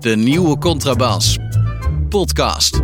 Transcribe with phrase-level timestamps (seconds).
[0.00, 1.38] De nieuwe Contrabas.
[2.08, 2.80] Podcast.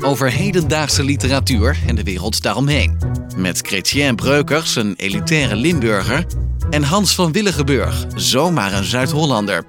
[0.00, 2.98] Over hedendaagse literatuur en de wereld daaromheen.
[3.36, 6.26] Met Chrétien Breukers, een elitaire Limburger.
[6.70, 9.64] En Hans van Willigenburg, zomaar een Zuid-Hollander.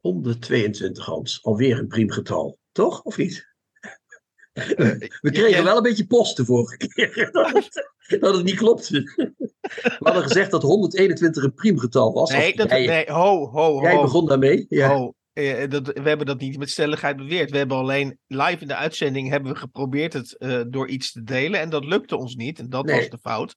[0.00, 1.38] 122, Hans.
[1.42, 2.58] Alweer een priemgetal.
[2.72, 3.02] Toch?
[3.02, 3.46] Of niet?
[5.20, 7.30] We kregen wel een beetje post de vorige keer.
[8.20, 8.88] dat, het, niet klopt.
[9.88, 12.30] We hadden gezegd dat 121 een priemgetal was.
[12.30, 14.02] Nee, dat, jij, nee ho, ho, jij ho.
[14.02, 14.66] begon daarmee.
[14.68, 14.94] Ja.
[14.94, 15.14] ho.
[15.32, 17.50] Eh, dat, we hebben dat niet met stelligheid beweerd.
[17.50, 21.22] We hebben alleen live in de uitzending hebben we geprobeerd het eh, door iets te
[21.22, 21.60] delen.
[21.60, 22.58] En dat lukte ons niet.
[22.58, 22.96] En dat Nee.
[22.96, 23.54] was de fout.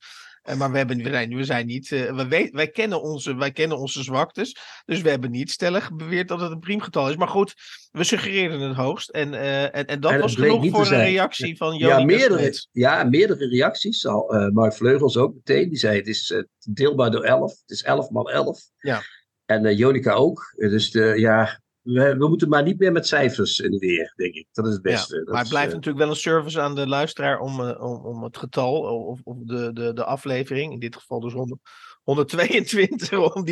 [0.50, 1.92] Eh, maar we, hebben, we, zijn, we zijn niet.
[1.92, 4.56] eh, we weet, wij, kennen onze, wij kennen onze zwaktes.
[4.86, 7.16] Dus we hebben niet stellig beweerd dat het een priemgetal is.
[7.16, 7.54] Maar goed,
[7.92, 9.10] we suggereerden het hoogst.
[9.10, 12.68] En, eh, en, en dat En was genoeg voor een reactie van Ja, Jonica meerdere,
[12.72, 14.06] ja, meerdere reacties.
[14.06, 15.70] Al, Mark Vleugels ook meteen.
[15.70, 17.52] Die zei het is deelbaar door 11.
[17.52, 18.62] Het is 11 maal 11.
[18.78, 19.02] Ja.
[19.46, 20.54] En Jonica ook.
[20.56, 21.62] Dus de, ja,
[21.94, 24.48] we, we moeten maar niet meer met cijfers in de weer, denk ik.
[24.52, 25.16] Dat is het beste.
[25.16, 27.82] Ja, maar het is, blijft eh, natuurlijk wel een service aan de luisteraar om, eh,
[27.84, 31.62] om, om het getal of, of de, de, de aflevering, in dit geval dus 100,
[32.10, 33.46] 122, om,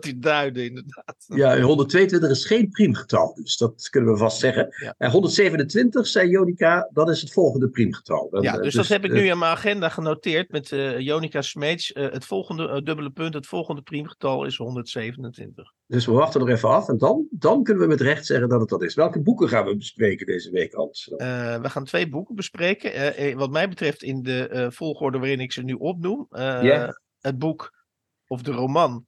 [0.00, 1.24] die, duiden inderdaad.
[1.26, 4.68] Ja, 122 is geen priemgetal, dus dat kunnen we vast zeggen.
[4.80, 4.94] Ja.
[4.98, 8.28] En 127, zei Jonica, dat is het volgende priemgetal.
[8.30, 11.42] Dan, Ja, eh, dus, dat heb ik nu in mijn agenda genoteerd met eh, Jonica
[11.42, 11.92] Smeets.
[11.92, 15.72] Eh, het volgende dubbele punt, het volgende priemgetal is 127.
[15.86, 18.60] Dus we wachten nog even af en dan, dan kunnen we met recht zeggen dat
[18.60, 18.94] het dat is.
[18.94, 21.06] Welke boeken gaan we bespreken deze week, Hans?
[21.16, 23.36] We gaan twee boeken bespreken.
[23.36, 26.26] Wat mij betreft in de volgorde waarin ik ze nu opnoem.
[26.30, 27.00] Ja.
[27.20, 27.77] Het boek
[28.28, 29.06] of de roman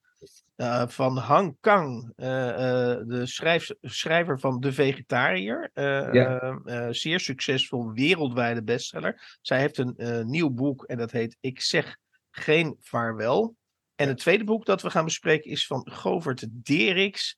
[0.60, 5.70] eh, van Han Kang, eh, eh, de schrijf, schrijver van De Vegetariër.
[5.74, 6.92] Ja.
[6.92, 9.38] zeer succesvol wereldwijde bestseller.
[9.40, 11.96] Zij heeft een nieuw boek en dat heet Ik zeg
[12.30, 13.56] geen vaarwel.
[13.94, 17.36] En het tweede boek dat we gaan bespreken is van Govert Deriks.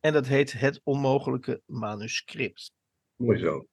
[0.00, 2.72] En dat heet Het Onmogelijke Manuscript.
[3.16, 3.66] Mooi zo.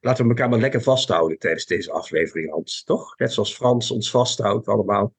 [0.00, 2.84] Laten we elkaar maar lekker vasthouden tijdens deze aflevering, Hans.
[2.84, 3.18] Toch?
[3.18, 5.14] Net zoals Frans ons vasthoudt allemaal.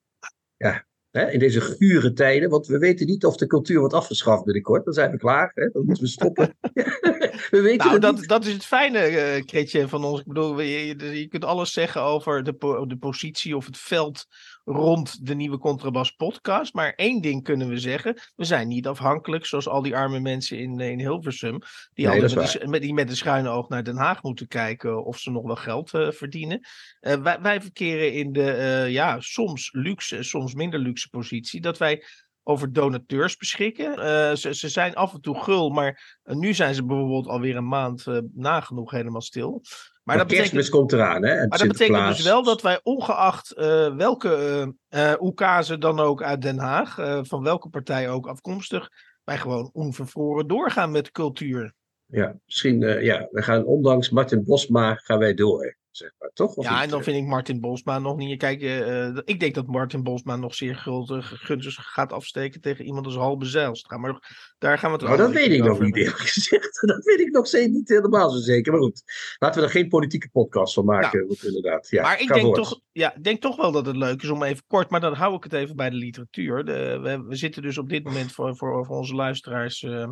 [0.57, 2.49] Ja, hè, in deze gure tijden.
[2.49, 4.85] Want we weten niet of de cultuur wordt afgeschaft binnenkort.
[4.85, 5.51] Dan zijn we klaar.
[5.53, 5.69] Hè?
[5.69, 6.55] Dan moeten we stoppen.
[7.51, 10.19] we weten Nou, dat, dat is het fijne, eh Kretje, van ons.
[10.19, 13.77] Ik bedoel, je, je, je kunt alles zeggen over de, po- de positie of het
[13.77, 14.25] veld
[14.71, 16.73] rond de nieuwe Contrabas podcast.
[16.73, 18.19] Maar één ding kunnen we zeggen.
[18.35, 21.59] We zijn niet afhankelijk, zoals al die arme mensen in, in Hilversum.
[21.93, 24.47] Die, Nee, altijd met, een- met, die met een schuine oog naar Den Haag moeten
[24.47, 26.59] kijken of ze nog wel geld eh, verdienen.
[26.99, 31.61] Eh, wij, wij verkeren in de, eh, ja, soms luxe, soms minder luxe positie.
[31.61, 32.03] Dat wij
[32.43, 33.97] over donateurs beschikken.
[33.97, 37.67] Eh, ze, ze zijn af en toe gul, maar nu zijn ze bijvoorbeeld alweer een
[37.67, 39.61] maand uh, nagenoeg helemaal stil.
[40.09, 41.47] Maar, Maar dat betekent, kerstmis komt eraan, hè?
[41.47, 46.57] Maar dat betekent dus wel dat wij ongeacht uh, welke uh, dan ook uit Den
[46.57, 48.89] Haag, uh, van welke partij ook afkomstig,
[49.23, 51.73] wij gewoon onvervroren doorgaan met cultuur.
[52.05, 55.77] Ja, misschien, uh, ja, we gaan ondanks Martin Bosma gaan wij door.
[55.91, 56.55] Zeg maar, toch?
[56.55, 56.83] Of ja, niet?
[56.83, 58.37] en dan vind ik Martin Bosma nog niet.
[58.37, 63.05] Kijk, uh, ik denk dat Martin Bosma nog zeer guldig, gunstig gaat afsteken tegen iemand
[63.05, 63.97] als Halbe Zijlstra.
[63.97, 66.81] Maar daar gaan we het Nou, dat weet ik nog niet, eerlijk gezegd.
[66.81, 68.71] Dat weet ik nog steeds niet helemaal zo zeker.
[68.71, 69.03] Maar goed,
[69.37, 71.37] laten we er geen politieke podcast van maken.
[71.41, 71.89] Inderdaad.
[71.89, 74.63] Ja, maar ik denk, toch, ja, denk toch wel dat het leuk is om even
[74.67, 76.65] kort, maar dan hou ik het even bij de literatuur.
[76.65, 80.07] De, we, we, zitten dus op dit moment voor, voor, voor onze luisteraars uh,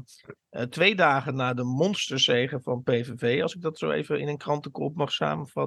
[0.52, 4.38] uh, twee dagen na de monsterzegen van PVV, als ik dat zo even in een
[4.38, 5.67] krantenkop mag samenvatten.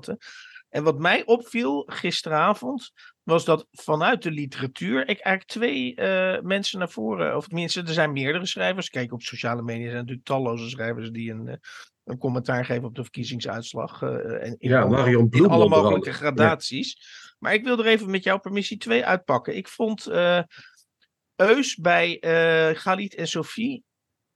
[0.69, 6.78] En wat mij opviel gisteravond, was dat vanuit de literatuur ik eigenlijk twee uh, mensen
[6.78, 8.88] naar voren, of tenminste, er zijn meerdere schrijvers.
[8.88, 11.55] Kijk, op sociale media zijn natuurlijk talloze schrijvers die een, uh,
[12.05, 14.03] een commentaar geven op de verkiezingsuitslag.
[14.03, 14.11] Uh,
[14.47, 16.97] en in ja, alle, Marion in alle mogelijke gradaties.
[16.99, 17.34] Ja.
[17.38, 19.56] Maar ik wil er even met jouw permissie twee uitpakken.
[19.56, 20.43] Ik vond uh,
[21.37, 23.84] Eus bij uh, Galit en Sophie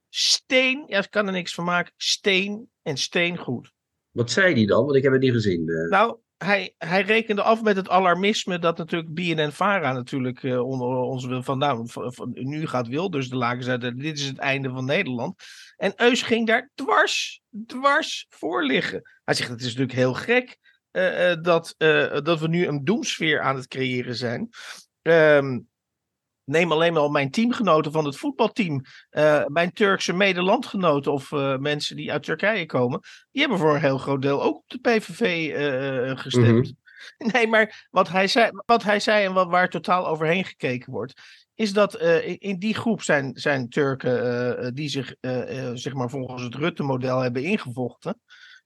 [0.09, 3.73] steen, ja, ik kan er niks van maken, steen en steen goed.
[4.15, 4.85] Wat zei hij dan?
[4.85, 5.69] Want ik heb het niet gezien.
[5.69, 5.89] Uh...
[5.89, 11.27] Nou, hij, hij rekende af met het alarmisme dat natuurlijk BNN-Vara natuurlijk uh, onder ons
[11.27, 15.43] wil nou, van, nu gaat Wilders de laken zetten, dit is het einde van Nederland.
[15.77, 19.03] En Eus ging daar dwars, dwars voor liggen.
[19.25, 20.57] Hij zegt, het is natuurlijk heel gek
[20.93, 21.75] uh, dat,
[22.25, 24.49] dat we nu een doemsfeer aan het creëren zijn.
[25.03, 25.69] Um,
[26.45, 31.57] neem alleen maar al mijn teamgenoten van het voetbalteam, uh, mijn Turkse medelandgenoten of uh,
[31.57, 33.01] mensen die uit Turkije komen,
[33.31, 36.47] die hebben voor een heel groot deel ook op de PVV uh, gestemd.
[36.47, 36.83] Mm -hmm.
[37.33, 41.21] Nee, maar wat hij zei, wat hij zei en wat, waar totaal overheen gekeken wordt,
[41.55, 45.15] is dat in, in, die groep zijn, zijn Turken die zich
[45.75, 48.21] zeg maar volgens het Rutte-model hebben ingevochten.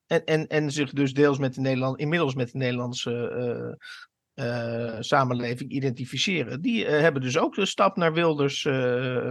[0.07, 3.77] En, en, en zich dus deels met de Nederland, inmiddels met de Nederlandse
[5.00, 6.61] samenleving identificeren.
[6.61, 8.67] Die hebben dus ook de stap naar Wilders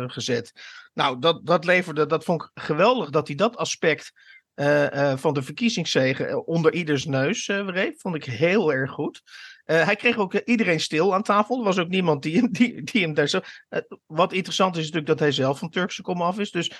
[0.07, 0.51] gezet.
[0.93, 4.11] Nou, dat, dat leverde, dat vond ik geweldig dat hij dat aspect
[5.15, 9.21] van de verkiezingszegen onder ieders neus uh, Vond ik heel erg goed.
[9.65, 11.57] Hij kreeg ook iedereen stil aan tafel.
[11.57, 13.39] Er was ook niemand die, die, die hem daar zo.
[14.05, 16.51] Wat interessant is natuurlijk dat hij zelf van Turkse komaf is.
[16.51, 16.71] Dus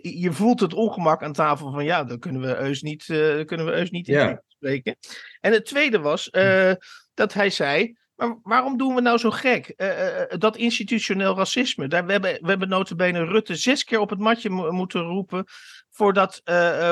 [0.00, 3.04] je voelt het ongemak aan tafel van ja, dan kunnen we Eus niet,
[3.44, 4.42] kunnen we Eus niet in ja.
[4.48, 4.96] spreken.
[5.40, 6.30] En het tweede was
[7.16, 7.96] dat hij zei.
[8.14, 9.74] Maar waarom doen we nou zo gek?
[10.38, 11.88] dat institutioneel racisme.
[11.88, 15.44] Daar, we, hebben, we hebben notabene Rutte zes keer op het matje moeten roepen
[15.90, 16.40] voordat,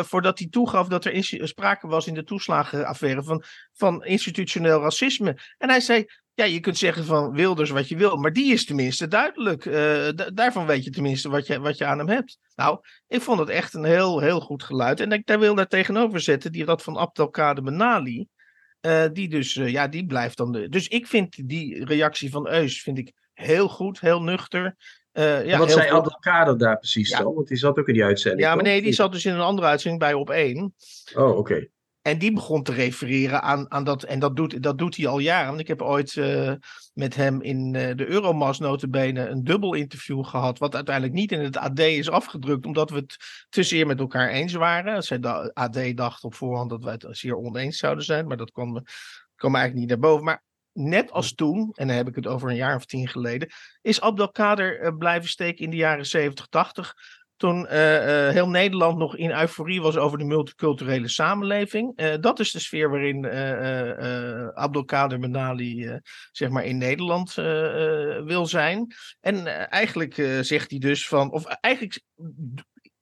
[0.02, 3.42] voordat hij toegaf dat er sprake was in de toeslagenaffaire van,
[3.72, 5.38] van institutioneel racisme.
[5.58, 6.04] En hij zei,
[6.34, 9.64] ja, je kunt zeggen van Wilders wat je wil, maar die is tenminste duidelijk.
[10.34, 12.38] Daarvan weet je tenminste wat je, wat je aan hem hebt.
[12.54, 12.78] Nou,
[13.08, 15.00] ik vond het echt een heel, heel goed geluid.
[15.00, 18.26] En ik daar wil daar tegenover zetten, die dat van Abdelkader Benali.
[18.86, 20.52] Uh, die dus, ja, die blijft dan.
[20.52, 20.68] De...
[20.68, 24.76] Dus ik vind die reactie van Eus vind ik heel goed, heel nuchter.
[25.12, 27.18] Uh, ja, wat zei Abdelkader daar precies ja.
[27.18, 27.34] dan?
[27.34, 28.42] Want die zat ook in die uitzending.
[28.42, 30.74] Ja, maar nee, die zat dus in een andere uitzending bij op één.
[31.14, 31.68] Oh, oké.
[32.04, 34.02] En die begon te refereren aan, aan dat.
[34.02, 35.48] En dat doet, dat doet hij al jaren.
[35.48, 36.52] Want ik heb ooit uh,
[36.94, 40.58] met hem in uh, de Euromas notabene een dubbel interview gehad.
[40.58, 42.66] Wat uiteindelijk niet in het AD is afgedrukt.
[42.66, 43.16] Omdat we het
[43.48, 45.02] te zeer met elkaar eens waren.
[45.02, 48.26] Zij de AD dacht op voorhand dat wij het zeer oneens zouden zijn.
[48.26, 48.82] Maar dat kwam,
[49.36, 50.24] kwam eigenlijk niet naar boven.
[50.24, 50.42] Maar
[50.72, 53.48] net als toen, en dan heb ik het over een jaar of tien geleden,
[53.82, 56.94] is Abdelkader uh, blijven steken in de jaren 70, 80.
[57.36, 62.18] Toen uh, uh, heel Nederland nog in euforie was over de multiculturele samenleving.
[62.20, 63.26] dat is de sfeer waarin
[64.54, 66.00] Abdelkader Benali
[66.32, 67.34] zeg maar in Nederland
[68.24, 68.94] wil zijn.
[69.20, 72.00] En eigenlijk zegt hij dus van, of eigenlijk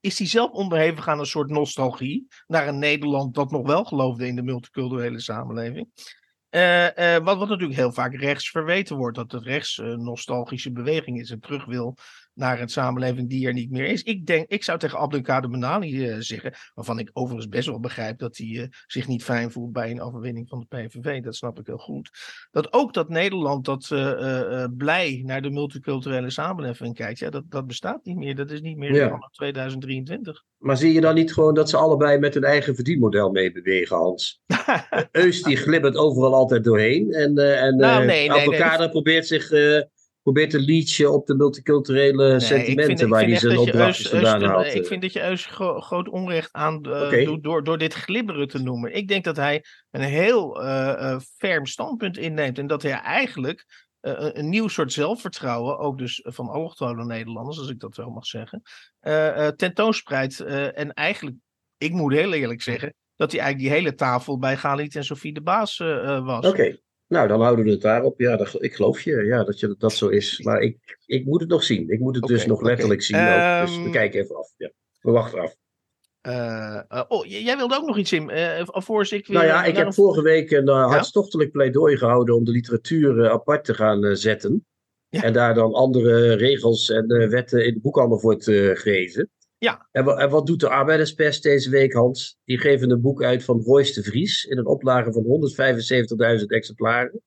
[0.00, 4.26] is hij zelf onderhevig aan een soort nostalgie naar een Nederland dat nog wel geloofde
[4.26, 5.88] in de multiculturele samenleving.
[7.24, 11.40] Wat, wat natuurlijk heel vaak rechts verweten wordt, dat het rechts nostalgische beweging is en
[11.40, 11.96] terug wil
[12.34, 14.02] naar een samenleving die er niet meer is.
[14.02, 18.18] Ik denk, ik zou tegen Abdelkader Benali uh, zeggen, waarvan ik overigens best wel begrijp
[18.18, 21.58] dat hij uh, zich niet fijn voelt bij een overwinning van de PVV, dat snap
[21.58, 22.10] ik heel goed.
[22.50, 27.66] Dat ook dat Nederland dat uh, blij naar de multiculturele samenleving kijkt, ja, dat, dat
[27.66, 28.36] bestaat niet meer.
[28.36, 29.10] Dat is niet meer ja.
[29.10, 30.42] in 2023.
[30.58, 34.42] Maar zie je dan niet gewoon dat ze allebei met hun eigen verdienmodel meebewegen, Hans?
[35.10, 39.50] Eus die glibbert overal altijd doorheen en, en nou, nee, nee, Abdelkader nee, probeert zich
[40.22, 44.74] probeert te leachen op de multiculturele nee, sentimenten vind, waar hij zijn opdrachtjes vandaan haalt.
[44.74, 47.24] Ik vind dat je Eus gro groot onrecht aan uh, okay.
[47.24, 48.94] doet door, door dit glibberen te noemen.
[48.94, 53.90] Ik denk dat hij een heel uh, uh, ferm standpunt inneemt en dat hij eigenlijk
[54.00, 58.62] een nieuw soort zelfvertrouwen, ook dus van allochtone Nederlanders, als ik dat zo mag zeggen,
[59.56, 60.40] tentoonspreidt.
[60.40, 61.36] en eigenlijk,
[61.78, 65.32] ik moet heel eerlijk zeggen, dat hij eigenlijk die hele tafel bij Galit en Sofie
[65.32, 65.78] de Baas
[66.22, 66.46] was.
[66.46, 66.76] Oké.
[67.12, 68.20] Nou, dan houden we het daarop.
[68.20, 70.40] Ja, dat, ik geloof je, ja, dat, je, dat zo is.
[70.44, 71.90] Maar ik, ik moet het nog zien.
[71.90, 73.16] Ik moet het okay, dus nog letterlijk zien.
[73.16, 73.66] Ook.
[73.66, 74.52] Dus we ehm, kijken even af.
[74.56, 74.70] Ja.
[75.00, 75.54] We wachten af.
[76.22, 79.36] Uh, uh, oh, jij wilde ook nog iets in, uh, alvorens ik weer...
[79.36, 80.86] Nou ja, ik heb vorige week een ja?
[80.86, 84.66] hartstochtelijk pleidooi gehouden om de literatuur apart te gaan zetten.
[85.08, 85.22] Ja.
[85.22, 89.30] En daar dan andere regels en wetten in de boekhandel voor te geven.
[89.62, 89.88] Ja.
[89.90, 92.38] En, en, wat doet de arbeiderspers deze week, Hans?
[92.44, 95.24] Die geven een boek uit van Royce de Vries in een oplage van
[96.40, 97.22] 175.000 exemplaren.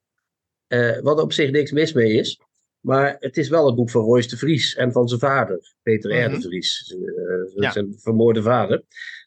[0.68, 2.42] Uh, wat op zich niks mis mee is.
[2.80, 6.12] Maar het is wel een boek van Royce de Vries en van zijn vader, Peter
[6.12, 6.34] mm -hmm.
[6.34, 6.36] R.
[6.36, 7.72] de Vries, uh, ja.
[7.72, 8.84] zijn vermoorde vader.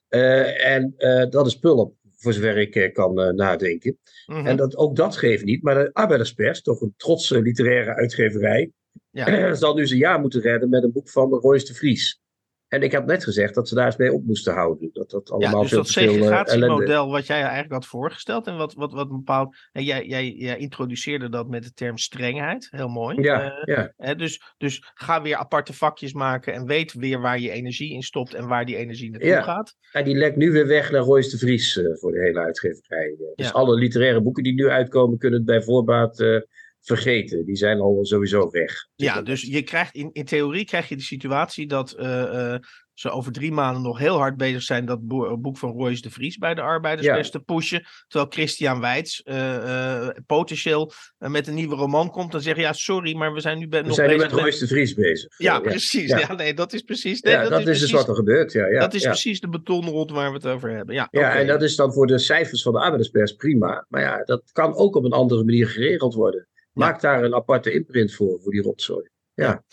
[0.09, 0.95] Uh, en
[1.31, 3.99] dat is pulp, voor zover ik kan nadenken.
[4.27, 4.47] Mm -hmm.
[4.47, 5.63] En dat, ook dat geeft niet.
[5.63, 8.71] Maar de arbeiderspers, toch een trotse literaire uitgeverij,
[9.11, 9.55] ja.
[9.55, 12.21] zal nu zijn jaar moeten redden met een boek van Royce de Vries.
[12.69, 14.91] En ik had net gezegd dat ze daar eens mee op moesten houden.
[14.93, 18.75] Dat dat allemaal ja, dus veel dat segregatiemodel wat jij eigenlijk had voorgesteld en wat,
[18.75, 19.57] wat, wat bepaald...
[19.73, 23.23] En jij, jij, jij introduceerde dat met de term strengheid, heel mooi.
[23.23, 23.93] Ja, uh, ja.
[23.97, 28.03] Hè, dus, dus ga weer aparte vakjes maken en weet weer waar je energie in
[28.03, 29.43] stopt en waar die energie naartoe ja.
[29.43, 29.75] gaat.
[29.93, 33.15] En die lekt nu weer weg naar Royce de Vries uh, voor de hele uitgeverij.
[33.35, 36.47] Dus alle literaire boeken die nu uitkomen kunnen het bij voorbaat...
[36.81, 37.45] Vergeten.
[37.45, 38.87] Die zijn al sowieso weg.
[38.95, 42.55] Ja, dus je krijgt in, in theorie krijg je de situatie dat uh, uh,
[42.99, 45.07] ze over drie maanden nog heel hard bezig zijn dat
[45.41, 47.21] boek van Royce de Vries bij de arbeiders ja.
[47.21, 47.87] te pushen.
[48.07, 52.33] Terwijl Christian Weitz uh, potentieel met een nieuwe roman komt.
[52.33, 54.67] Dan zeggen ja, sorry, maar we zijn nu we nog zijn bezig met Royce de
[54.67, 55.35] Vries bezig.
[55.39, 56.09] Ja, precies.
[56.09, 56.35] Ja.
[56.35, 57.21] nee, dat is precies.
[57.21, 58.53] Nee, dat, dat, is, precies, dus wat er gebeurt.
[58.53, 60.95] Ja, ja, dat is precies de betonrot waar we het over hebben.
[60.95, 61.41] Ja, ja okay.
[61.41, 63.87] en dat is dan voor de cijfers van de arbeiderspers prima.
[63.89, 66.49] Maar ja, dat kan ook op een andere manier geregeld worden.
[66.79, 69.09] Maak daar een aparte imprint voor, voor die rotzooi.
[69.35, 69.65] Ja.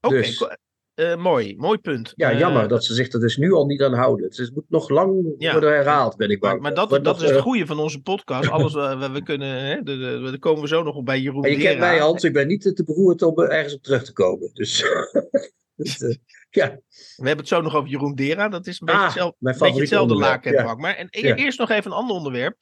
[0.00, 0.20] Oké, okay.
[0.20, 0.46] dus.
[0.94, 2.12] eh, mooi, mooi punt.
[2.16, 4.24] Ja, Eh, jammer dat ze zich er dus nu al niet aan houden.
[4.24, 5.52] Het is- moet nog lang Ja.
[5.52, 6.52] worden herhaald, ben ik bang.
[6.60, 8.50] Maar, maar dat, dat is het eh, goede van onze podcast.
[8.50, 11.56] Alles wat we, kunnen, hè, de, komen we zo nog op bij Jeroen En je
[11.58, 14.50] kent mij, Hans, ik ben niet te beroerd om er ergens op terug te komen.
[14.52, 14.84] Dus,
[15.76, 16.18] dus,
[16.50, 18.48] ja, We hebben het zo nog over Jeroen Dera.
[18.48, 20.64] Dat is een beetje, Ah, hetzelfde, mijn beetje hetzelfde laken en ja.
[20.64, 20.78] pak.
[20.80, 21.34] Maar en, Ja.
[21.34, 22.56] eerst nog even een ander onderwerp.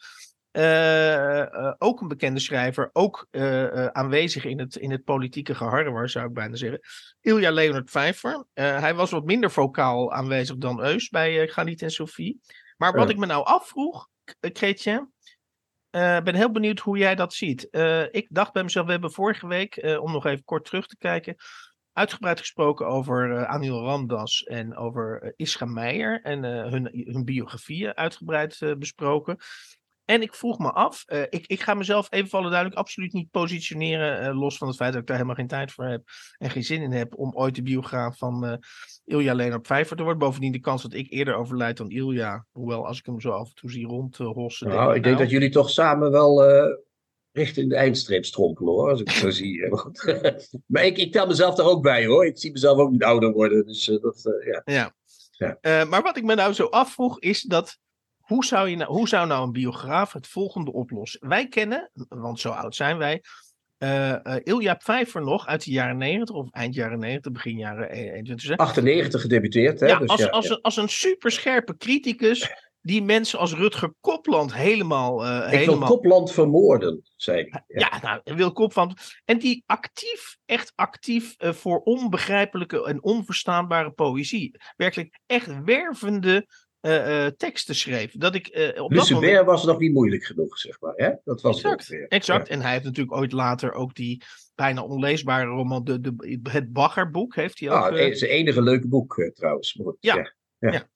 [0.55, 6.09] Eh, eh, ook een bekende schrijver, ook eh, aanwezig in het, in het politieke geharrewar,
[6.09, 6.81] zou ik bijna zeggen.
[7.21, 8.45] Ilja Leonard Vijver.
[8.53, 12.41] Hij was wat minder vocaal aanwezig dan Eus bij Galiet en Sophie.
[12.77, 15.13] Maar wat ik me nou afvroeg, K- Chrétien,
[15.91, 17.69] eh, ben heel benieuwd hoe jij dat ziet.
[18.11, 21.37] Ik dacht bij mezelf, we hebben vorige week, om nog even kort terug te kijken,
[21.93, 29.39] uitgebreid gesproken over Anil Ramdas en over Ischa Meijer en hun, hun biografieën uitgebreid besproken.
[30.05, 33.31] En ik vroeg me af, eh, ik, ik ga mezelf even vallen duidelijk absoluut niet
[33.31, 36.03] positioneren, eh, los van het feit dat ik daar helemaal geen tijd voor heb
[36.39, 38.57] en geen zin in heb om ooit de biograaf van eh
[39.05, 40.21] Ilja Leonard Vijver te worden.
[40.21, 43.49] Bovendien de kans dat ik eerder overlijd dan Ilja, hoewel als ik hem zo af
[43.49, 44.69] en toe zie rondhossen.
[44.69, 46.43] nou, ik denk dat jullie toch samen wel
[47.33, 48.91] richting de eindstreep strompelen, hoor.
[48.91, 49.69] Als ik het zo zie.
[49.69, 50.05] Maar goed.
[50.67, 52.27] maar ik, ik tel mezelf daar ook bij, hoor.
[52.27, 53.67] Ik zie mezelf ook niet ouder worden.
[53.67, 54.63] Dus dat, ja.
[54.65, 54.95] Ja.
[55.61, 55.85] Ja.
[55.85, 57.79] Maar wat ik me nou zo afvroeg is dat.
[58.25, 61.29] Hoe zou, je nou, hoe zou nou een biograaf het volgende oplossen?
[61.29, 63.23] Wij kennen, want zo oud zijn wij,
[63.79, 68.49] eh, Ilja Pfeiffer nog uit de jaren 90 of eind jaren 90, begin jaren 21.
[68.49, 68.57] hè?
[68.57, 69.87] 98 gedebuteerd, hè?
[69.87, 70.53] ja, dus als, ja, als, ja.
[70.53, 75.25] Een, als een superscherpe criticus die mensen als Rutger Kopland helemaal...
[75.27, 77.65] eh, Ik wil Kopland vermoorden, zei hij.
[77.67, 77.91] Ja.
[77.93, 78.95] ja, nou, Wil Kopland.
[79.25, 84.61] En die actief, echt actief voor onbegrijpelijke en onverstaanbare poëzie.
[84.77, 86.47] Werkelijk echt wervende
[86.85, 88.13] eh, eh, teksten schreef.
[88.13, 89.45] Dat ik eh, op dat moment...
[89.47, 90.93] Was nog niet moeilijk genoeg, zeg maar.
[90.97, 91.11] Hè?
[91.25, 92.09] Dat was het Exact, ongeveer.
[92.09, 92.49] exact.
[92.49, 92.55] Ja.
[92.55, 94.23] En hij heeft natuurlijk ooit later ook die
[94.55, 97.77] bijna onleesbare roman, de, de, het Baggerboek, heeft hij ook.
[97.77, 99.75] Ah, het eh, e- zijn enige leuke boek, trouwens.
[99.75, 100.33] Maar Ja.
[100.59, 100.89] ja.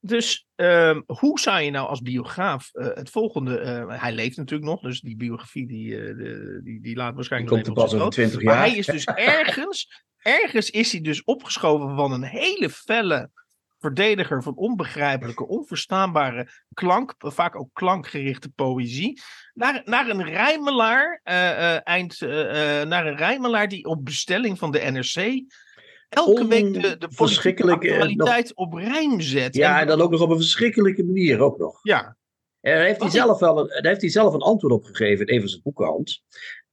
[0.00, 3.84] Dus ehm, hoe zou je nou als biograaf het volgende.
[3.88, 6.14] hij leeft natuurlijk nog, dus die biografie die,
[6.62, 8.66] die, die laat Die waarschijnlijk komt er pas over zijn 20 Maar jaar.
[8.66, 9.04] hij is dus
[9.38, 10.04] ergens.
[10.18, 13.30] ergens is hij dus opgeschoven van een hele felle
[13.78, 19.20] verdediger van onbegrijpelijke, onverstaanbare klank, vaak ook klankgerichte poëzie,
[19.54, 22.28] naar, naar een rijmelaar, eh, eh, eind, eh,
[22.82, 25.44] naar een rijmelaar die op bestelling van de NRC
[26.08, 29.54] elke week de, de nog- actualiteit op rijm zet.
[29.54, 31.78] Ja, en dan ook nog op een verschrikkelijke manier ook nog.
[31.82, 32.16] ja,
[32.60, 35.26] En daar heeft, hij zelf wel een, daar heeft hij zelf een antwoord op gegeven
[35.26, 36.24] in een van zijn boeken, Hans.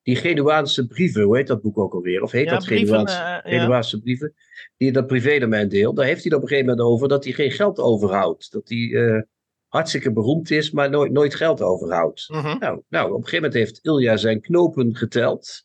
[0.06, 2.22] Die Genuaanse brieven, hoe heet dat boek ook alweer?
[2.22, 3.60] Of heet ja, dat brieven, Genuaanse, eh, ja.
[3.60, 4.34] Genuaanse brieven?
[4.78, 5.96] Die dat privédomein deelt.
[5.96, 8.52] Daar heeft hij het op een gegeven moment over dat hij geen geld overhoudt.
[8.52, 9.22] Dat hij eh,
[9.68, 12.30] hartstikke beroemd is, maar nooit, nooit geld overhoudt.
[12.30, 12.58] Mhm.
[12.60, 15.64] Nou, nou, op een gegeven moment heeft Ilja zijn knopen geteld.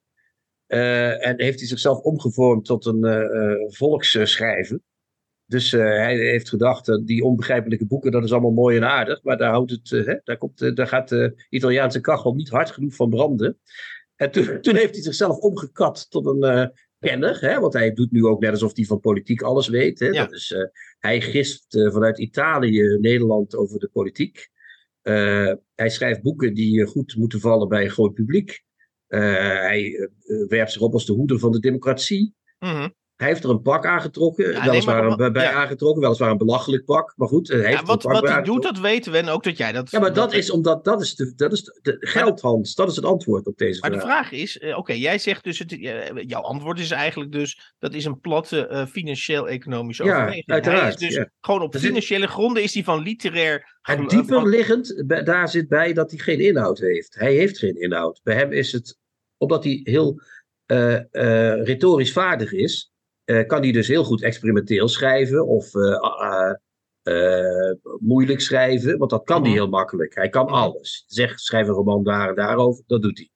[0.67, 3.07] eh, en heeft hij zichzelf omgevormd tot een
[3.69, 4.81] volksschrijver.
[5.47, 9.23] Dus hij heeft gedacht, die onbegrijpelijke boeken, dat is allemaal mooi en aardig.
[9.23, 12.95] Maar daar, houdt het, hè, daar, komt, daar gaat de Italiaanse kachel niet hard genoeg
[12.95, 13.59] van branden.
[14.21, 16.67] En toen, toen heeft hij zichzelf omgekat tot een eh,
[16.99, 17.41] kenner.
[17.41, 19.99] Hè, want hij doet nu ook net alsof hij van politiek alles weet.
[19.99, 20.07] Hè.
[20.07, 20.25] Ja.
[20.25, 20.65] Dat is, eh,
[20.99, 24.49] hij gist eh, vanuit Italië, Nederland over de politiek.
[25.75, 28.63] Hij schrijft boeken die goed moeten vallen bij een groot publiek.
[29.07, 30.11] Hij
[30.49, 32.35] werpt zich op als de hoeder van de democratie.
[32.59, 32.89] Mhm.
[33.21, 35.53] Hij heeft er een pak aangetrokken, Ja, nee, weliswaar maar een, bij ja.
[35.53, 37.13] aangetrokken, weliswaar een belachelijk pak.
[37.17, 39.19] Maar goed, hij heeft Ja, wat, een pak wat hij doet, dat weten we.
[39.19, 39.91] En ook dat jij dat.
[39.91, 42.73] Ja, maar dat is omdat dat is de, dat is de, de.
[42.75, 44.29] Dat is het antwoord op deze Maar de vraag.
[44.29, 47.95] vraag is, eh, oké, jij zegt dus, het, eh, jouw antwoord is eigenlijk dus, dat
[47.95, 50.47] is een platte eh, financieel-economische Ja, overweging.
[50.47, 53.79] Hij uiteraard, is dus gewoon op financiële gronden is hij van literair...
[53.83, 57.15] En dieper liggend, daar zit bij dat hij geen inhoud heeft.
[57.15, 58.21] Hij heeft geen inhoud.
[58.23, 58.99] Bij hem is het,
[59.37, 60.21] omdat hij heel
[60.71, 62.93] eh, retorisch vaardig is,
[63.47, 66.55] kan hij dus heel goed experimenteel schrijven of eh, ah, eh,
[67.03, 69.59] eh, moeilijk schrijven, want dat kan hij Mhm.
[69.61, 70.15] heel makkelijk.
[70.15, 70.55] Hij kan Mhm.
[70.55, 71.05] alles.
[71.07, 73.31] Zeg, schrijf een roman daar en daarover, dat doet hij.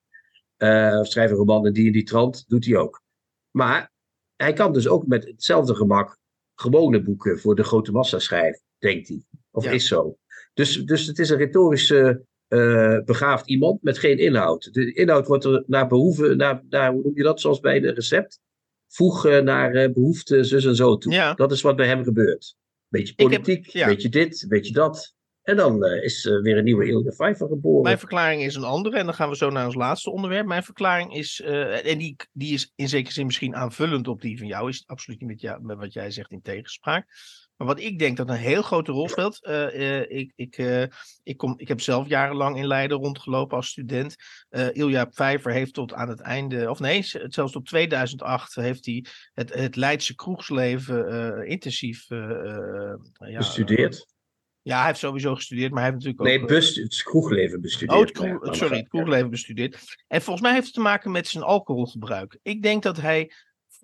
[0.57, 3.03] Eh, of schrijf een roman in die en die trant, doet hij ook.
[3.51, 3.93] Maar
[4.37, 6.17] hij kan dus ook met hetzelfde gemak
[6.55, 9.23] gewone boeken voor de grote massa schrijven, denkt hij.
[9.51, 9.71] Of Ja.
[9.71, 10.17] is zo.
[10.55, 12.09] Dus, dus het is een retorisch eh,
[12.49, 14.73] eh, begaafd iemand met geen inhoud.
[14.75, 17.91] De inhoud wordt er naar behoeven, naar, naar hoe noem je dat, zoals bij de
[17.91, 18.41] recept?
[18.95, 21.13] Voeg eh, naar eh, behoefte zus en zo toe.
[21.13, 21.35] Ja.
[21.35, 22.57] Dat is wat bij hem gebeurt.
[22.89, 23.87] Beetje Ik heb- politiek, ja.
[23.87, 25.15] beetje dit, beetje dat.
[25.43, 27.83] En dan uh, is uh, weer een nieuwe Ilja Vijver geboren.
[27.83, 28.99] Mijn verklaring is een andere.
[28.99, 30.47] En dan gaan we zo naar ons laatste onderwerp.
[30.47, 34.39] Mijn verklaring is, uh, en die, die is in zekere zin misschien aanvullend op die
[34.39, 34.69] van jou.
[34.69, 37.07] Is absoluut niet met, jou, met wat jij zegt in tegenspraak.
[37.57, 39.47] Maar wat ik denk dat een heel grote rol speelt.
[40.09, 40.57] ik, ik,
[41.23, 44.17] ik, kom, ik heb zelf jarenlang in Leiden rondgelopen als student.
[44.73, 49.55] Ilja Vijver heeft tot aan het einde, of nee, zelfs tot 2008 heeft hij het,
[49.55, 52.99] het Leidse kroegsleven intensief ja,
[53.37, 54.13] bestudeerd.
[54.65, 56.49] Ja, hij heeft sowieso gestudeerd, maar hij heeft natuurlijk ook...
[56.49, 57.99] Nee, bus, het kroegleven bestudeerd.
[57.99, 59.97] Oh, het kroeg, sorry, het kroegleven bestudeerd.
[60.09, 62.39] En volgens mij heeft het te maken met zijn alcoholgebruik.
[62.43, 63.33] Ik denk dat hij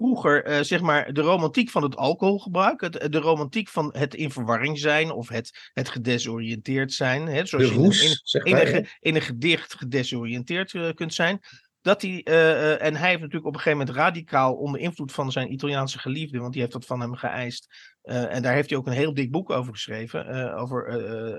[0.01, 4.31] vroeger, uh, zeg maar, de romantiek van het alcoholgebruik, het, de romantiek van het in
[4.31, 8.57] verwarring zijn of het, het gedesoriënteerd zijn, hè, zoals de roes, je in, zeg in,
[8.57, 11.41] een, in, een, gedicht gedesoriënteerd uh, kunt zijn,
[11.81, 15.33] dat hij, uh, en hij heeft natuurlijk op een gegeven moment radicaal onder invloed van
[15.33, 17.67] zijn Italiaanse geliefde, want die heeft dat van hem geëist.
[18.03, 20.89] En daar heeft hij ook een heel dik boek over geschreven, over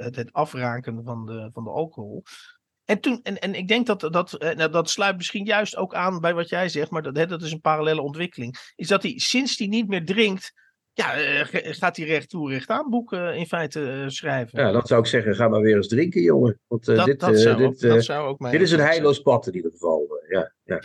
[0.03, 2.23] het, het, afraken van de, van de alcohol.
[2.91, 6.19] En, toen, en, en ik denk dat dat, nou, dat sluit misschien juist ook aan
[6.19, 8.71] bij wat jij zegt, maar dat, hè, dat is een parallele ontwikkeling.
[8.75, 10.53] Is dat hij sinds hij niet meer drinkt,
[10.93, 14.59] ja, uh, gaat hij recht toe, recht aan boeken in feite uh, schrijven.
[14.59, 15.35] Ja, dat zou ik zeggen.
[15.35, 16.59] Ga maar weer eens drinken, jongen.
[16.67, 18.79] Want uh, dat, dit, dat, zou dit, ook, dat zou ook mijn dit is een
[18.79, 20.21] heilloos pad in ieder geval.
[20.29, 20.81] ja, ja.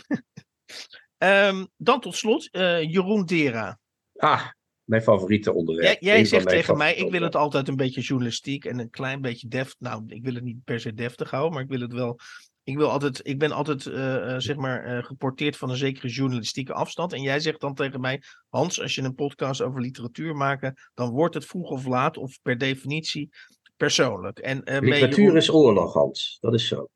[1.47, 3.79] um, dan tot slot, Jeroen Dera.
[4.15, 4.45] Ah,
[4.87, 6.01] mijn favoriete onderwerp.
[6.01, 9.21] Jij, jij zegt tegen mij, ik wil het altijd een beetje journalistiek en een klein
[9.21, 9.75] beetje deft.
[9.79, 12.19] Nou, ik wil het niet per se deftig houden, maar ik wil het wel
[12.67, 16.07] ik, wil altijd, ik ben altijd uh, uh, zeg maar, uh, geporteerd van een zekere
[16.07, 17.13] journalistieke afstand.
[17.13, 21.09] En jij zegt dan tegen mij, Hans, als je een podcast over literatuur maakt, dan
[21.09, 23.29] wordt het vroeg of laat, of per definitie,
[23.77, 24.39] persoonlijk.
[24.39, 26.37] En, literatuur is oorlog, Hans.
[26.39, 26.87] Dat is zo.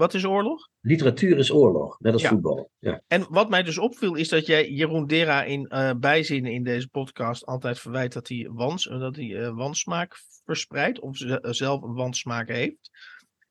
[0.00, 0.68] Wat is oorlog?
[0.80, 2.28] Literatuur is oorlog, net als Ja.
[2.28, 2.70] voetbal.
[2.78, 3.02] Ja.
[3.06, 6.88] En wat mij dus opviel, is dat jij Jeroen Dera in eh, bijzinnen in deze
[6.88, 11.82] podcast altijd verwijt dat hij, wans, eh, dat hij eh, wansmaak verspreidt, of ze- zelf
[11.82, 12.90] een wansmaak heeft.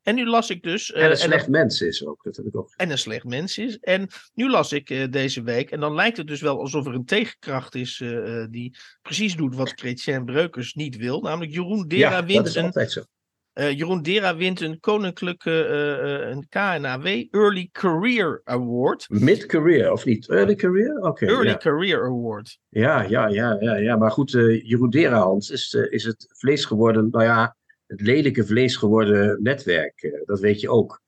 [0.01, 0.91] En nu las ik dus.
[0.91, 3.57] En een en slecht mens is ook, dat heb ik ook en een slecht mens
[3.57, 3.77] is.
[3.79, 7.05] En nu las ik deze week, en dan lijkt het dus wel alsof er een
[7.05, 8.03] tegenkracht is
[8.49, 11.21] die precies doet wat Chrétien Breukers niet wil.
[11.21, 13.05] Namelijk Jeroen Dera, Ja, dat wint, een,
[13.59, 19.05] eh, Jeroen Dera wint een koninklijke eh, eh, een KNAW Early Career Award.
[19.09, 20.29] Mid-career, of niet?
[20.29, 21.01] Early career?
[21.01, 21.25] Oké.
[21.25, 21.57] Early ja.
[21.57, 22.59] Career Award.
[22.69, 23.95] Ja, ja, ja, ja, ja.
[23.95, 24.31] Maar goed,
[24.63, 27.55] Jeroen Derahans is, eh, is het vlees geworden, nou ja,
[27.87, 30.21] het lelijke vlees geworden netwerk.
[30.25, 31.01] dat weet je ook.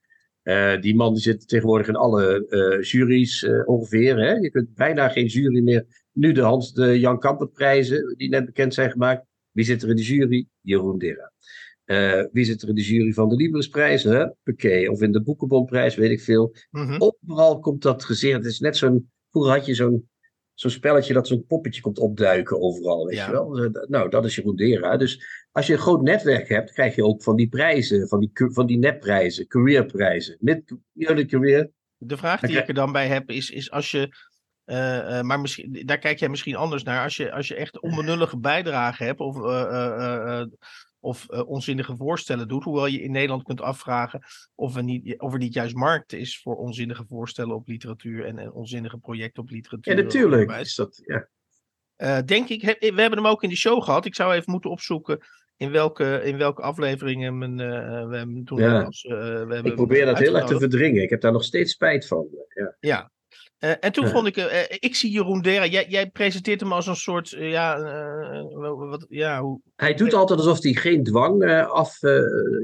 [0.80, 2.46] Die man die zit tegenwoordig in alle
[2.82, 4.18] juries ongeveer.
[4.18, 4.32] Hè?
[4.32, 5.86] Je kunt bijna geen jury meer.
[6.12, 9.26] Nu de, Hans, de Jan Kampert prijzen, die net bekend zijn gemaakt.
[9.52, 10.48] Wie zit er in de jury?
[10.62, 11.32] Jeroen Dera.
[11.92, 14.04] Eh, wie zit er in de jury van de Librisprijs?
[14.04, 14.26] Hè?
[14.44, 14.90] Piquet.
[14.90, 16.56] Of in de Boekenbonprijs, weet ik veel.
[16.70, 16.96] Mhm.
[17.02, 18.38] Overal komt dat gezeerd.
[18.44, 19.12] Het is net zo'n.
[19.30, 20.10] Vroeger had je zo'n
[20.54, 23.06] zo'n spelletje dat zo'n poppetje komt opduiken overal.
[23.06, 23.26] Weet Ja.
[23.26, 23.58] je wel?
[23.58, 24.98] Eh, Nou, dat is Jeroen Dera.
[24.98, 28.32] Dus als je een groot netwerk hebt, krijg je ook van die prijzen, van die,
[28.34, 30.38] van die nepprijzen, careerprijzen.
[30.40, 31.70] Mid early career.
[31.98, 32.60] De vraag die Oké.
[32.60, 34.10] ik er dan bij heb is, is als je,
[34.64, 38.38] eh, maar misschien, daar kijk jij misschien anders naar, als je, als je echt onbenullige
[38.40, 39.36] bijdragen hebt of,
[41.02, 44.22] of eh, onzinnige voorstellen doet, hoewel je in Nederland kunt afvragen
[44.56, 48.40] of er niet, of er niet juist markt is voor onzinnige voorstellen op literatuur en,
[48.40, 49.96] en onzinnige projecten op literatuur.
[49.98, 50.52] Ja, natuurlijk.
[50.52, 51.28] Is dat, ja.
[51.96, 54.06] Eh, denk ik, he- we hebben hem ook in de show gehad.
[54.06, 55.20] Ik zou even moeten opzoeken
[55.58, 58.82] in welke, in welke afleveringen men, eh, we hem toen Ja.
[58.84, 59.18] eh, we
[59.54, 61.02] hebben Ik probeer dat heel erg te verdringen.
[61.04, 62.28] Ik heb daar nog steeds spijt van.
[62.50, 62.76] Ja.
[62.80, 63.12] Ja.
[63.62, 66.74] Eh, en toen vond ik, eh, eh, ik zie Jeroen Dera, jij, jij presenteert hem
[66.74, 67.82] als een soort, ja,
[68.54, 71.98] wat, ja, hoe, Hij doet altijd alsof hij geen dwang, af,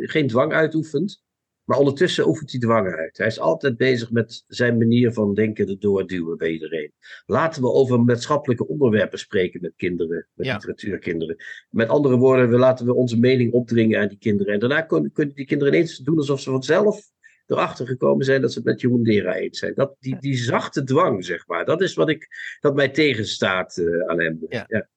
[0.02, 1.26] geen dwang uitoefent.
[1.64, 3.18] Maar ondertussen oefent hij dwang uit.
[3.18, 6.92] Hij is altijd bezig met zijn manier van denken erdoor duwen bij iedereen.
[7.26, 10.54] Laten we over maatschappelijke onderwerpen spreken met kinderen, met Ja.
[10.54, 11.36] literatuurkinderen.
[11.70, 14.54] Met andere woorden, we laten we onze mening opdringen aan die kinderen.
[14.54, 17.12] En daarna kunnen, kunnen die kinderen ineens doen alsof ze vanzelf
[17.52, 19.74] erachter gekomen zijn dat ze het met Jeroen Dera eens zijn.
[19.76, 21.66] Dat, die, die zachte dwang, zeg maar.
[21.66, 22.28] Dat is wat ik,
[22.60, 24.46] dat mij tegenstaat aan hem.
[24.50, 24.66] Ja.
[24.68, 24.88] Ja.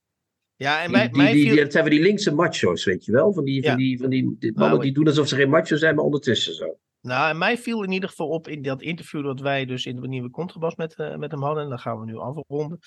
[0.57, 3.13] ja, en mij, die, die, viel, die- dat zijn van die linkse macho's, weet je
[3.13, 3.33] wel?
[3.33, 3.77] Van die, van Ja.
[3.77, 6.55] die, van die, die mannen Nou, die doen alsof ze geen macho zijn, maar ondertussen
[6.55, 6.79] zo.
[7.01, 10.01] nou, en mij viel in ieder geval op in dat interview dat wij dus in
[10.01, 12.79] de nieuwe contrabas met, eh, met hem hadden, en dan gaan we nu afronden,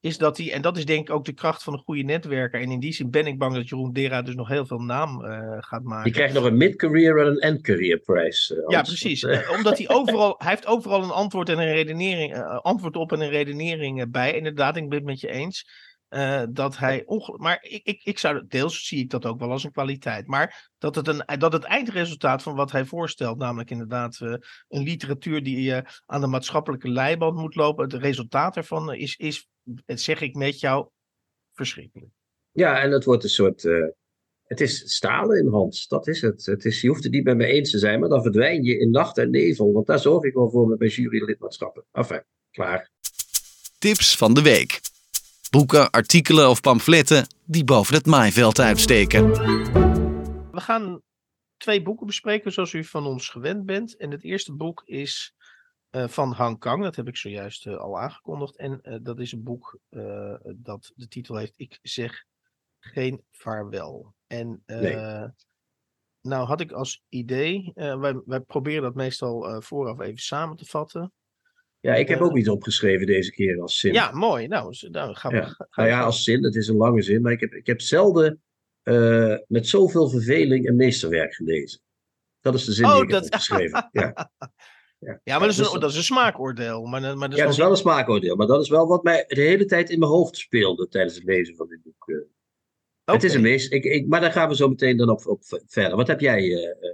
[0.00, 2.60] is dat hij, en dat is denk ik ook de kracht van een goede netwerker,
[2.60, 5.24] en in die zin ben ik bang dat Jeroen Dera dus nog heel veel naam
[5.24, 6.06] eh, gaat maken.
[6.10, 8.52] Je krijgt nog een mid-career en een end-career prijs.
[8.52, 9.22] eh, Ja, precies.
[9.28, 13.20] Eh, Omdat hij overal, hij heeft overal een antwoord en een redenering, antwoord op en
[13.20, 14.32] een redenering bij.
[14.34, 15.86] Inderdaad, ik ben het met je eens.
[16.50, 19.64] dat hij onge- maar ik, ik, ik zou deels zie ik dat ook wel als
[19.64, 20.26] een kwaliteit.
[20.26, 24.18] Maar dat het, een, dat het eindresultaat van wat hij voorstelt, namelijk inderdaad
[24.68, 25.74] een literatuur die
[26.06, 29.46] aan de maatschappelijke leiband moet lopen, het resultaat ervan is, is,
[29.86, 30.88] zeg ik met jou,
[31.52, 32.10] verschrikkelijk.
[32.52, 33.64] ja, en het wordt een soort.
[33.64, 33.86] eh,
[34.44, 36.46] Het is stalen in Hans, dat is het.
[36.46, 38.78] het is, je hoeft het niet met me eens te zijn, maar dan verdwijn je
[38.78, 39.72] in nacht en nevel.
[39.72, 41.84] Want daar zorg ik wel voor met mijn jurylidmaatschappen.
[41.92, 42.90] Enfin, klaar.
[43.78, 44.80] Tips van de week.
[45.50, 49.30] Boeken, artikelen of pamfletten die boven het maaiveld uitsteken.
[50.50, 51.02] We gaan
[51.56, 53.96] twee boeken bespreken zoals u van ons gewend bent.
[53.96, 55.34] En het eerste boek is
[55.90, 56.82] van Han Kang.
[56.82, 58.56] Dat heb ik zojuist uh, al aangekondigd.
[58.56, 59.78] En uh, dat is een boek
[60.56, 62.24] dat de titel heeft Ik zeg
[62.78, 64.14] geen vaarwel.
[64.26, 64.94] En Nee.
[66.20, 71.12] nou had ik als idee, wij, wij proberen dat meestal vooraf even samen te vatten.
[71.80, 73.92] Ja, ik heb Eh, ook iets opgeschreven deze keer als zin.
[73.92, 74.46] Ja, mooi.
[74.46, 75.36] Nou, z- nou gaan we.
[75.36, 75.44] Ja.
[75.46, 77.80] gaan Nou ja, als zin, het is een lange zin, maar ik heb, ik heb
[77.80, 78.42] zelden
[78.82, 81.80] eh, met zoveel verveling een meesterwerk gelezen.
[82.40, 83.88] Dat is de zin Oh, die ik heb opgeschreven.
[83.92, 84.30] Ja.
[84.98, 86.86] Ja, Ja, maar dat is, dus een, dat is een smaakoordeel.
[86.86, 89.02] Maar, maar dat is ja, dat is wel een smaakoordeel, maar dat is wel wat
[89.02, 92.08] mij de hele tijd in mijn hoofd speelde tijdens het lezen van dit boek.
[92.08, 92.16] eh.
[93.14, 95.40] Het is een meest, ik, ik, maar daar gaan we zo meteen dan op, op
[95.66, 95.96] verder.
[95.96, 96.38] Wat heb jij?
[96.38, 96.90] eh,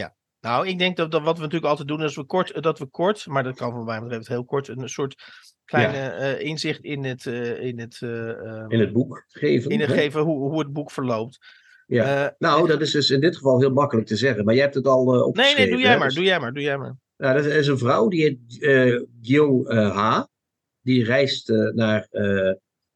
[0.00, 0.08] eh,
[0.40, 2.86] Nou, ik denk dat, dat wat we natuurlijk altijd doen, is we kort, dat we
[2.86, 5.22] kort, maar dat kan van mij betreft heel kort, een soort
[5.64, 7.26] kleine inzicht in het,
[7.60, 9.70] in het, eh, ehm, in het boek geven?
[9.70, 9.94] in het hè?
[9.94, 11.38] geven hoe, hoe het boek verloopt.
[11.86, 12.34] Ja.
[12.38, 14.86] Nou, dat is dus in dit geval heel makkelijk te zeggen, maar jij hebt het
[14.86, 15.62] al nee, opgeschreven.
[15.62, 16.96] nee, doe jij maar, Dus- doe jij maar, doe jij maar.
[17.18, 20.28] Nou, dat is een vrouw, die heet eh, Ha.
[20.82, 22.08] Die reist eh, naar,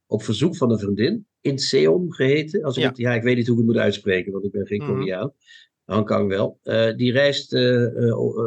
[0.06, 2.62] op verzoek van een vriendin, Incheon geheten.
[2.62, 2.88] Als ik Ja.
[2.88, 4.92] het, ja, ik weet niet hoe ik het moet uitspreken, want ik ben geen Mhm.
[4.92, 5.32] Koreaan.
[6.04, 6.58] Kong wel.
[6.96, 7.50] Die reist,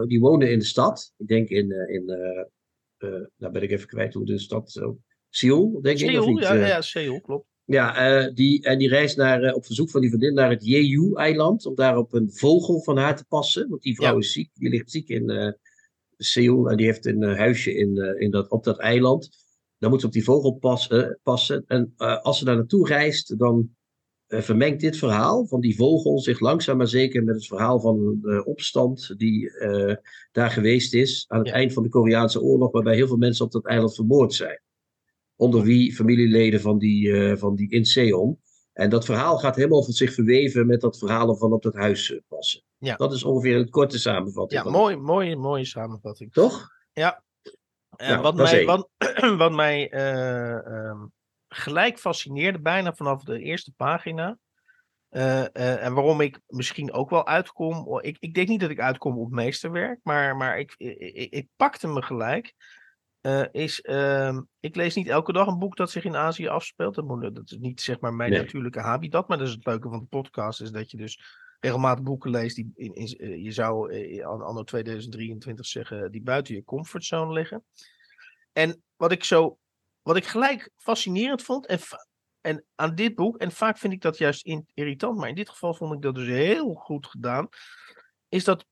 [0.08, 1.14] die woonde in de stad.
[1.18, 2.06] Ik denk in, in
[3.38, 4.98] nou ben ik even kwijt hoe de stad zo.
[5.30, 6.06] Seoul, denk ik.
[6.06, 6.44] Of Seoul, niet?
[6.44, 7.48] ja, ja, Seoul, klopt.
[7.66, 11.66] ja, die, en die reist naar, op verzoek van die vriendin naar het Jeju-eiland.
[11.66, 13.70] Om daar op een vogel van haar te passen.
[13.70, 14.18] Want die vrouw Ja.
[14.20, 14.50] is ziek.
[14.54, 15.56] Die ligt ziek in
[16.18, 16.70] Seoul.
[16.70, 19.30] En die heeft een eh, huisje in, eh, in dat, op dat eiland.
[19.78, 21.20] Dan moet ze op die vogel passen.
[21.24, 21.64] passen.
[21.68, 23.70] En eh, als ze daar naartoe reist, dan
[24.28, 28.20] eh, vermengt dit verhaal van die vogel zich langzaam maar zeker met het verhaal van
[28.22, 29.96] de opstand die eh,
[30.32, 31.26] daar geweest is.
[31.28, 31.54] Aan het Ja.
[31.54, 32.72] eind van de Koreaanse oorlog.
[32.72, 34.62] Waarbij heel veel mensen op dat eiland vermoord zijn.
[35.36, 38.40] Onder wie familieleden van die, eh van die Incheon.
[38.76, 42.12] En dat verhaal gaat helemaal van zich verweven met dat verhaal van op dat huis
[42.14, 42.62] eh, passen.
[42.78, 42.96] Ja.
[42.96, 44.64] Dat is ongeveer een korte samenvatting.
[44.64, 46.34] Ja, mooi, mooi, mooie samenvatting.
[46.34, 46.70] Toch?
[46.94, 47.24] Ja.
[47.96, 48.90] Eh, Nou, wat, mij, wat,
[49.38, 49.90] wat mij
[51.48, 54.38] gelijk fascineerde, bijna vanaf de eerste pagina.
[55.10, 57.88] eh, en waarom ik misschien ook wel uitkom.
[57.88, 60.74] oh, Ik, ik denk niet dat ik uitkom op meesterwerk, maar, maar ik,
[61.32, 62.54] ik pakte me gelijk.
[63.26, 66.96] Eh, is, ehm, ik lees niet elke dag een boek dat zich in Azië afspeelt.
[66.96, 68.40] Dat, moet, dat is niet zeg maar mijn Nee.
[68.40, 71.20] natuurlijke habitat, maar dat is het leuke van de podcast, is dat je dus
[71.60, 76.22] regelmatig boeken leest die in, in, eh, je zou eh, an- anno 2023 zeggen die
[76.22, 77.64] buiten je comfortzone liggen.
[78.52, 79.58] En wat ik zo,
[80.02, 81.80] wat ik gelijk fascinerend vond en,
[82.42, 85.50] en aan dit boek, en vaak vind ik dat juist in- irritant, maar in dit
[85.50, 87.48] geval vond ik dat dus heel goed gedaan,
[88.30, 88.66] is dat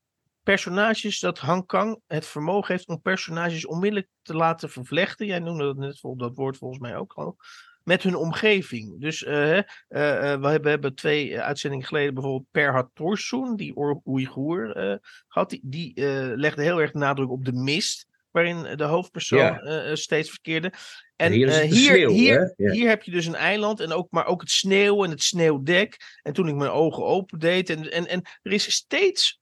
[0.44, 5.26] personages, dat Han Kang het vermogen heeft om personages onmiddellijk te laten vervlechten.
[5.26, 7.38] Jij noemde dat net dat woord volgens mij ook al.
[7.84, 9.02] Met hun omgeving.
[9.02, 14.02] Dus eh, eh, eh, we hebben, hebben twee uitzendingen geleden bijvoorbeeld Perhat Torsoen, die Oer-
[14.06, 15.50] Oeigoer eh had.
[15.50, 15.94] Die, die
[16.38, 19.96] legde heel erg nadruk op de mist, waarin de hoofdpersoon Ja.
[19.96, 20.74] steeds verkeerde.
[21.16, 22.54] En hier hier, sneeuw, hier?
[22.58, 22.72] Ja.
[22.72, 26.20] hier heb je dus een eiland, en ook, maar ook het sneeuw en het sneeuwdek.
[26.22, 29.42] En toen ik mijn ogen opendeed, en, en, en er is steeds,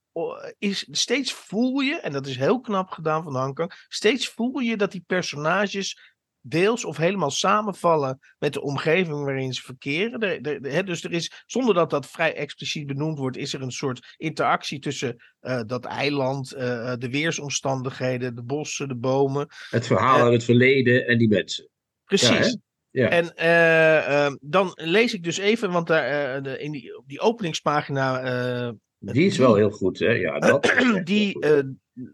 [0.57, 4.59] is, steeds voel je, en dat is heel knap gedaan van Hong Kong, steeds voel
[4.59, 6.09] je dat die personages
[6.43, 10.19] deels of helemaal samenvallen met de omgeving waarin ze verkeren.
[10.19, 13.53] Er- er- er- hè, dus er is, zonder dat dat vrij expliciet benoemd wordt, is
[13.53, 19.47] er een soort interactie tussen eh, dat eiland, eh, de weersomstandigheden, de bossen, de bomen.
[19.69, 20.23] Het verhaal Ja.
[20.23, 21.69] uit het verleden en die mensen.
[22.05, 22.57] Precies.
[22.89, 23.09] Ja.
[23.09, 27.07] En eh, ehm, dan lees ik dus even, want daar, eh, de, in die, op
[27.07, 28.71] die openingspagina, eh,
[29.03, 30.11] Die is wel heel goed, hè?
[30.11, 31.63] Ja, dat die, eh,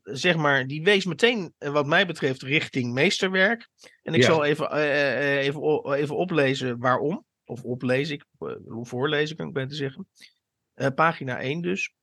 [0.04, 3.70] zeg maar, die wees meteen, eh, wat mij betreft, richting meesterwerk.
[4.04, 4.26] En ik Ja.
[4.28, 7.26] zal even, eh, even, even oplezen waarom.
[7.46, 8.24] Of oplezen, ik,
[8.82, 10.08] voorlezen kan ik beter zeggen.
[10.96, 11.94] Pagina 1 dus.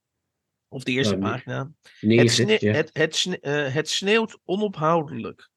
[0.67, 1.33] Of de eerste Nou, nee.
[1.33, 1.71] pagina.
[2.01, 2.73] Nee, Het, het, sne- ja.
[2.73, 5.49] het, het, sne- het sneeuwt onophoudelijk.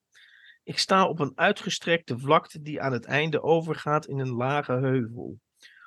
[0.62, 5.38] Ik sta op een uitgestrekte vlakte die aan het einde overgaat in een lage heuvel.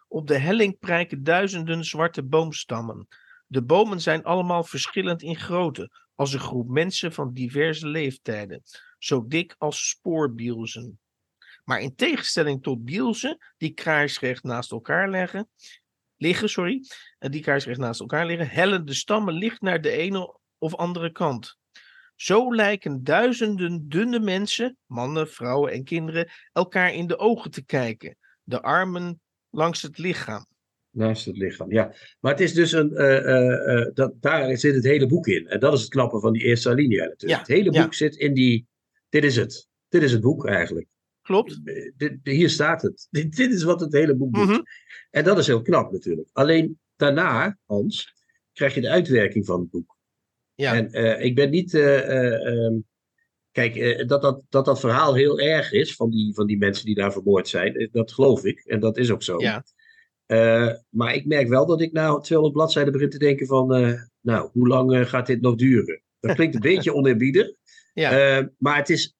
[0.07, 3.07] Op de helling prijken duizenden zwarte boomstammen.
[3.51, 8.63] De bomen zijn allemaal verschillend in grootte, als een groep mensen van diverse leeftijden,
[8.97, 10.99] zo dik als spoorbielzen.
[11.63, 15.09] Maar in tegenstelling tot bielzen, die kaarsrecht naast elkaar
[16.17, 16.85] liggen, sorry,
[17.17, 21.11] eh, die kaarsrecht naast elkaar liggen, hellen de stammen licht naar de ene of andere
[21.11, 21.57] kant.
[22.15, 28.17] Zo lijken duizenden dunne mensen, mannen, vrouwen en kinderen, elkaar in de ogen te kijken,
[28.43, 30.50] de armen langs het lichaam.
[30.91, 31.93] Naast het lichaam, ja.
[32.19, 32.95] Maar het is dus een.
[32.95, 35.47] eh, eh, eh, dat, daar zit het hele boek in.
[35.47, 37.31] En dat is het knappe van die eerste alinea natuurlijk.
[37.31, 37.83] Ja, Het hele ja.
[37.83, 38.67] boek zit in die.
[39.09, 39.67] Dit is het.
[39.89, 40.87] Dit is het boek eigenlijk.
[41.21, 41.59] Klopt.
[41.97, 43.07] Dit- hier staat het.
[43.11, 44.45] Dit, dit is wat het hele boek doet.
[44.47, 44.59] Mhm.
[45.09, 46.29] En dat is heel knap natuurlijk.
[46.33, 48.13] Alleen daarna, Hans,
[48.53, 49.97] krijg je de uitwerking van het boek.
[50.55, 50.75] Ja.
[50.89, 51.73] En ik ben niet.
[51.73, 52.75] eh, eh, ehm,
[53.51, 56.95] kijk, dat, dat, dat dat verhaal heel erg is van die, van die mensen die
[56.95, 58.59] daar vermoord zijn, dat geloof ik.
[58.65, 59.39] En dat is ook zo.
[59.41, 59.63] Ja.
[60.31, 64.01] Eh, maar ik merk wel dat ik na 200 bladzijden begin te denken van, eh,
[64.21, 66.01] nou, hoe lang eh, gaat dit nog duren?
[66.19, 67.47] Dat klinkt een beetje oneerbiedig.
[67.93, 68.49] Ja.
[68.57, 69.15] Maar het is,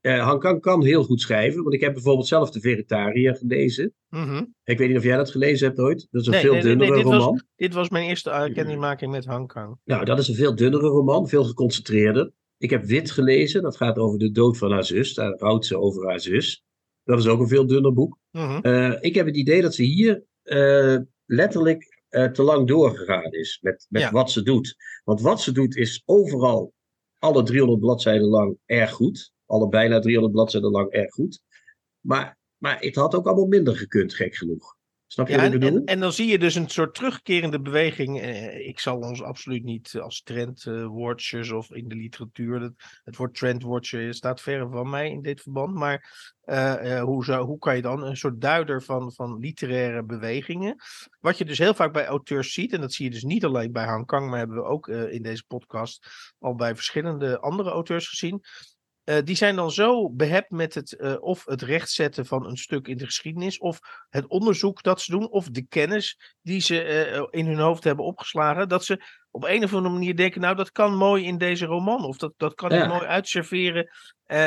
[0.00, 1.62] Han Kang kan heel goed schrijven.
[1.62, 3.94] Want ik heb bijvoorbeeld zelf De Vegetariër gelezen.
[4.08, 4.44] Mhm.
[4.64, 6.08] Ik weet niet of jij dat gelezen hebt ooit.
[6.10, 7.42] Dat is een Nee, veel nee, dunnere nee, dit was- roman.
[7.56, 9.76] Dit was mijn eerste kennismaking met Hangkang.
[9.84, 12.32] Nou, dat is een veel dunnere roman, veel geconcentreerder.
[12.58, 15.14] Ik heb Wit gelezen, dat gaat over de dood van haar zus.
[15.14, 16.64] Daar rouwt ze over haar zus.
[17.04, 18.18] Dat is ook een veel dunner boek.
[18.30, 18.96] Mhm.
[19.00, 20.28] Ik heb het idee dat ze hier
[21.26, 24.10] letterlijk eh, te lang doorgegaan is met, met Ja.
[24.10, 24.76] wat ze doet.
[25.04, 26.72] Want wat ze doet is overal,
[27.18, 29.32] alle 300 bladzijden lang, erg goed.
[29.46, 31.42] Alle bijna 300 bladzijden lang erg goed.
[32.00, 34.76] Maar, maar het had ook allemaal minder gekund, gek genoeg.
[35.12, 35.78] Snap je Ja, wat en, ik bedoel?
[35.78, 38.20] en, en dan zie je dus een soort terugkerende beweging.
[38.20, 42.60] Eh, ik zal ons absoluut niet als trendwatchers of in de literatuur.
[42.60, 42.72] Het,
[43.04, 45.74] het woord trendwatcher staat verre van mij in dit verband.
[45.74, 50.04] Maar eh, eh, hoe, zou, hoe kan je dan een soort duider van, van literaire
[50.04, 50.76] bewegingen.
[51.20, 52.72] Wat je dus heel vaak bij auteurs ziet.
[52.72, 54.28] En dat zie je dus niet alleen bij Han Kang.
[54.28, 56.06] Maar hebben we ook eh, in deze podcast
[56.38, 58.44] al bij verschillende andere auteurs gezien.
[59.10, 62.88] Eh, die zijn dan zo behept met het eh, of het rechtzetten van een stuk
[62.88, 67.22] in de geschiedenis, of het onderzoek dat ze doen, of de kennis die ze eh,
[67.30, 70.72] in hun hoofd hebben opgeslagen, dat ze op een of andere manier denken, nou dat
[70.72, 72.86] kan mooi in deze roman, of dat, dat kan ik Ja.
[72.86, 73.90] mooi uitserveren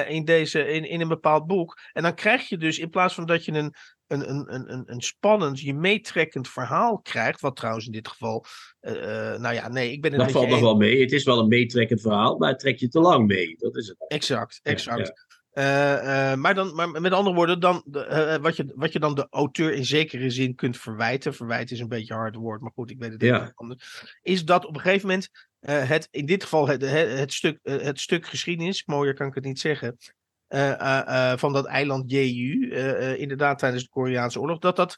[0.08, 1.78] in, deze, in, in een bepaald boek.
[1.94, 3.74] En dan krijg je dus, in plaats van dat je een,
[4.08, 8.46] een, een, een, een, spannend, je meetrekkend verhaal krijgt, wat trouwens in dit geval,
[8.80, 11.02] eh, eh, nou ja, nee, ik ben het Dat valt nog wel mee.
[11.02, 13.56] Het is wel een meetrekkend verhaal, maar het trekt je te lang mee.
[13.58, 13.98] Dat is het.
[14.08, 15.42] Exact, Ja, exact.
[15.52, 15.64] Eh,
[16.34, 17.84] maar, dan, maar met andere woorden, dan,
[18.42, 21.88] wat, je, wat je dan de auteur in zekere zin kunt verwijten, verwijten is een
[21.88, 23.42] beetje een hard woord, maar goed, ik weet het Ja.
[23.42, 27.34] even anders, is dat op een gegeven moment het, in dit geval het, het, het
[27.34, 29.98] stuk, het stuk geschiedenis, mooier kan ik het niet zeggen,
[31.40, 34.98] van dat eiland Jeju, eh, eh, inderdaad tijdens de Koreaanse oorlog, dat dat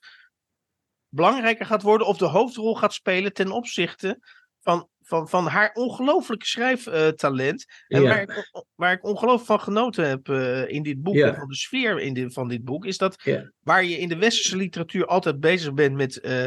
[1.10, 4.20] belangrijker gaat worden of de hoofdrol gaat spelen ten opzichte
[4.62, 7.66] van, van, van haar ongelooflijke schrijftalent.
[7.88, 8.08] En Ja.
[8.08, 11.28] waar, ik, waar ik ongelooflijk van genoten heb eh, in dit boek, Ja.
[11.28, 13.52] en van de sfeer in dit, van dit boek, is dat Ja.
[13.60, 16.44] waar je in de westerse literatuur altijd bezig bent met eh,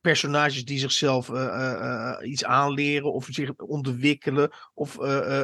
[0.00, 4.98] personages die zichzelf eh, eh, eh, iets aanleren of zich ontwikkelen of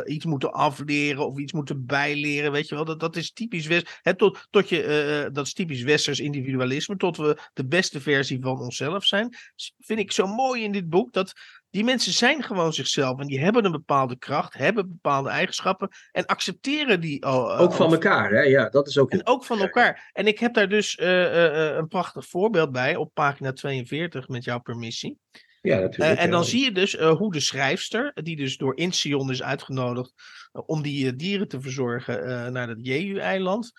[0.06, 2.84] iets moeten afleren of iets moeten bijleren, weet je wel.
[2.84, 7.38] Dat, dat is typisch west, tot, tot je, dat is typisch westers individualisme, tot we
[7.52, 9.34] de beste versie van onszelf zijn.
[9.78, 11.32] Vind ik zo mooi in dit boek dat
[11.74, 16.26] die mensen zijn gewoon zichzelf en die hebben een bepaalde kracht, hebben bepaalde eigenschappen en
[16.26, 18.40] accepteren die oh, eh, Ook van elkaar, hè?
[18.40, 19.10] Ja, dat is ook.
[19.10, 20.10] en ook van elkaar.
[20.12, 24.44] En ik heb daar dus eh, eh, een prachtig voorbeeld bij op pagina 42 met
[24.44, 25.18] jouw permissie.
[25.60, 26.18] Ja, natuurlijk.
[26.18, 26.46] en dan ja.
[26.46, 30.12] zie je dus hoe de schrijfster, die dus door Incheon is uitgenodigd
[30.52, 33.72] om die dieren te verzorgen naar het Jeju-eiland.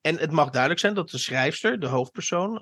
[0.00, 2.60] En het mag duidelijk zijn dat de schrijfster, de hoofdpersoon,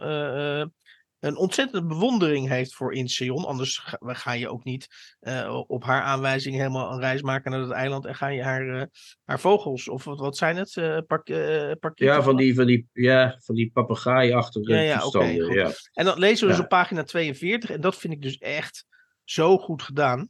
[1.20, 3.44] een ontzettende bewondering heeft voor Incheon.
[3.44, 4.86] Anders ga, ga je ook niet
[5.20, 8.80] eh, op haar aanwijzing helemaal een reis maken naar het eiland en ga je haar,
[8.80, 8.86] eh,
[9.24, 10.74] haar vogels, of wat, wat zijn het?
[11.06, 15.54] park, eh, parkieten Ja, van die, van die, ja, van die papegaai-achtige Ja, ja, goed.
[15.54, 15.70] ja.
[15.92, 17.70] En dat lezen we dus op pagina 42.
[17.70, 18.86] En dat vind ik dus echt
[19.24, 20.28] zo goed gedaan.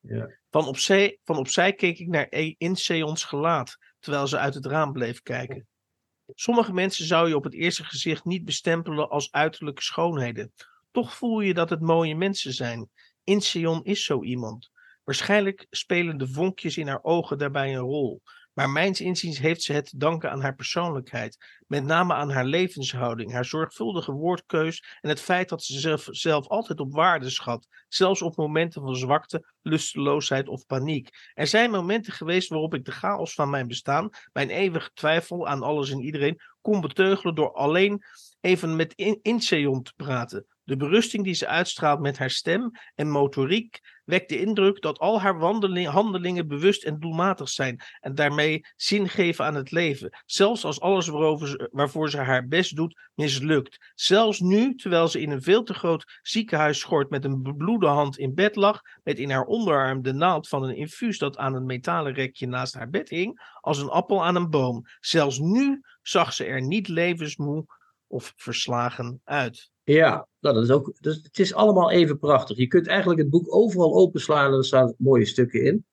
[0.00, 0.30] Ja.
[0.50, 3.76] Van, opzij, van opzij keek ik naar E- Inseons gelaat.
[3.98, 5.66] Terwijl ze uit het raam bleef kijken.
[6.34, 10.52] Sommige mensen zou je op het eerste gezicht niet bestempelen als uiterlijke schoonheden.
[10.90, 12.90] Toch voel je dat het mooie mensen zijn.
[13.24, 14.70] Inseon is zo iemand.
[15.04, 18.22] Waarschijnlijk spelen de vonkjes in haar ogen daarbij een rol.
[18.56, 21.62] Maar mijns inziens heeft ze het te danken aan haar persoonlijkheid.
[21.66, 26.48] Met name aan haar levenshouding, haar zorgvuldige woordkeus en het feit dat ze zelf, zelf
[26.48, 27.66] altijd op waarde schat.
[27.88, 31.08] Zelfs op momenten van zwakte, lusteloosheid of paniek.
[31.34, 35.62] Er zijn momenten geweest waarop ik de chaos van mijn bestaan, mijn eeuwige twijfel aan
[35.62, 38.02] alles en iedereen, kon beteugelen door alleen
[38.40, 39.38] even met in
[39.82, 40.46] te praten.
[40.62, 45.20] De berusting die ze uitstraalt met haar stem en motoriek wekt de indruk dat al
[45.20, 45.40] haar
[45.84, 50.22] handelingen bewust en doelmatig zijn en daarmee zin geven aan het leven.
[50.26, 51.08] Zelfs als alles
[51.70, 53.92] waarvoor ze haar best doet mislukt.
[53.94, 58.34] Zelfs nu, terwijl ze in een veel te groot ziekenhuisschort met een bebloede hand in
[58.34, 62.14] bed lag, met in haar onderarm de naald van een infuus dat aan een metalen
[62.14, 64.82] rekje naast haar bed hing, als een appel aan een boom.
[65.00, 67.64] Zelfs nu zag ze er niet levensmoe
[68.06, 69.70] of verslagen uit.
[69.94, 72.56] Ja, nou, dat is ook, dus het is allemaal even prachtig.
[72.56, 75.84] Je kunt eigenlijk het boek overal openslaan en er staan mooie stukken in.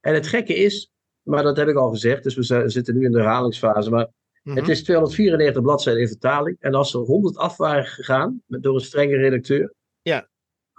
[0.00, 0.90] En het gekke is,
[1.22, 4.08] maar dat heb ik al gezegd, dus we zitten nu in de herhalingsfase, maar
[4.42, 4.70] het Mhm.
[4.70, 6.56] is 294 bladzijden in vertaling.
[6.60, 10.28] En als er 100 af waren gegaan met, door een strenge redacteur, Ja.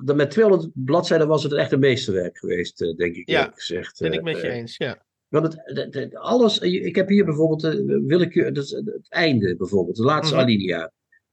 [0.04, 4.00] dan met 200 bladzijden was het echt een meesterwerk geweest, eh, denk ik Ja, gezegd.
[4.00, 5.06] Ben Eh, ik met je eh, eens, ja.
[5.28, 7.62] Want het, het- het- alles, ik heb hier bijvoorbeeld
[8.08, 10.44] willekeur, dat is het einde bijvoorbeeld, de laatste Mhm.
[10.44, 10.92] alinea.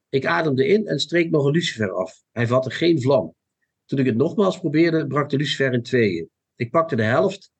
[0.08, 2.22] Ik ademde in en streek nog een lucifer af.
[2.32, 3.34] Hij vatte geen vlam.
[3.84, 6.30] Toen ik het nogmaals probeerde, brak de lucifer in tweeën.
[6.56, 7.50] Ik pakte de helft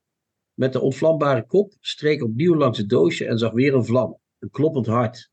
[0.54, 4.18] met de ontvlambare kop, streek opnieuw langs het doosje en zag weer een vlam.
[4.38, 5.30] Een kloppend hart.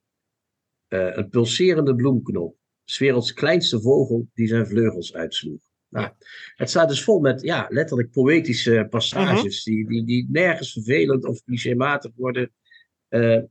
[0.88, 2.56] Eh, een pulserende bloemknop.
[2.98, 5.62] werelds kleinste vogel die zijn vleugels uitsloeg.
[5.90, 6.12] Nou,
[6.56, 11.44] Het staat dus vol met ja, letterlijk poëtische passages die, die, die nergens vervelend of
[11.44, 12.52] clichématig worden.
[13.08, 13.42] Eh,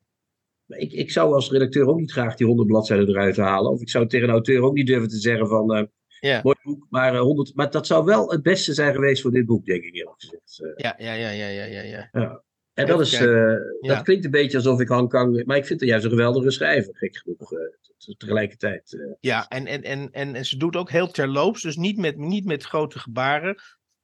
[0.79, 3.71] ik, ik zou als redacteur ook niet graag die 100 bladzijden eruit halen.
[3.71, 5.83] Of ik zou tegen een auteur ook niet durven te zeggen van eh,
[6.21, 6.41] Ja.
[6.43, 9.47] mooi boek, maar, eh, 100, maar dat zou wel het beste zijn geweest voor dit
[9.47, 10.61] boek, denk ik eerlijk gezegd.
[10.63, 12.43] Eh, Ja, ja, ja, ja, ja, ja, ja.
[12.75, 13.59] En dat, is, eh, Ja.
[13.81, 15.45] dat klinkt een beetje alsof ik Han Kang.
[15.45, 17.53] Maar ik vind het juist een geweldige schrijver, gek genoeg.
[17.53, 17.59] eh,
[17.99, 18.93] te- tegelijkertijd.
[18.93, 19.13] eh.
[19.21, 22.45] Ja, en, en, en, en, en ze doet ook heel terloops, dus niet met, niet
[22.45, 23.57] met grote gebaren.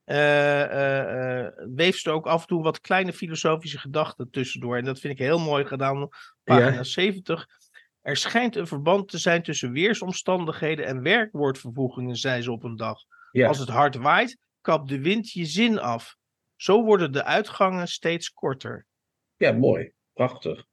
[0.09, 4.77] Eh, eh, eh, weeft ze ook af en toe wat kleine filosofische gedachten tussendoor.
[4.77, 6.83] En dat vind ik heel mooi gedaan op pagina Ja.
[6.83, 7.47] 70.
[8.01, 12.99] Er schijnt een verband te zijn tussen weersomstandigheden en werkwoordvervoegingen, zei ze op een dag.
[13.33, 13.49] ja.
[13.49, 16.17] Als het hard waait, kapt de wind je zin af.
[16.57, 18.87] Zo worden de uitgangen steeds korter.
[19.37, 19.91] ja, mooi.
[20.13, 20.65] Prachtig.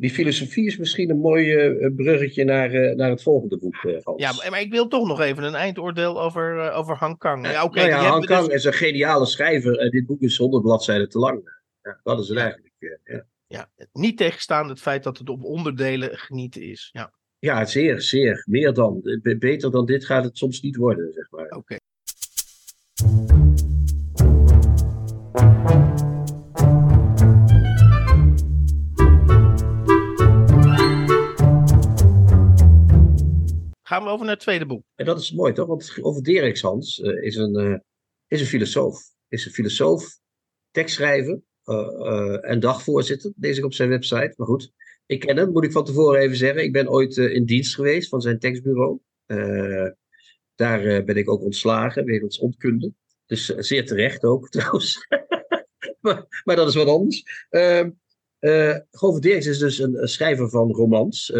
[0.00, 3.74] Die filosofie is misschien een mooi eh, bruggetje naar, eh, naar het volgende boek.
[3.74, 4.22] eh, Hans.
[4.42, 7.46] Ja, maar, ik wil toch nog even een eindoordeel over, eh, over Han Kang.
[7.46, 9.90] Ja, nou ja, die Han hebben we dus- Kang is een geniale schrijver.
[9.90, 11.60] dit boek is 100 bladzijden te lang.
[11.82, 12.72] Ja, dat is het eigenlijk.
[12.78, 13.24] eh, ja.
[13.46, 16.90] Ja, niet tegenstaan het feit dat het op onderdelen genieten is.
[16.92, 18.44] Ja, ja, zeer, zeer.
[18.48, 19.00] Meer dan.
[19.02, 21.48] Eh, be- Beter dan dit gaat het soms niet worden, zeg maar.
[21.50, 21.76] oké.
[33.88, 34.82] Gaan we over naar het tweede boek.
[34.94, 35.66] En dat is mooi, toch?
[35.66, 37.78] Want over Dereks Hans eh, is, een, eh,
[38.26, 39.00] is een filosoof.
[39.28, 40.18] Is een filosoof,
[40.70, 43.32] tekstschrijver eh, en dagvoorzitter.
[43.36, 44.34] Lees ik op zijn website.
[44.36, 44.72] Maar goed,
[45.06, 46.62] ik ken hem, moet ik van tevoren even zeggen.
[46.62, 49.00] Ik ben ooit in dienst geweest van zijn tekstbureau.
[50.54, 52.92] Daar ben ik ook ontslagen, wegens onkunde.
[53.26, 55.06] Dus zeer terecht ook, trouwens.
[56.00, 57.46] maar, maar dat is wat anders.
[57.48, 61.32] Eh Govert is dus een, een schrijver van romans.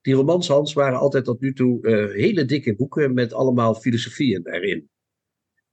[0.00, 4.46] Die romans, Hans, waren altijd tot nu toe eh, hele dikke boeken met allemaal filosofieën
[4.46, 4.88] erin.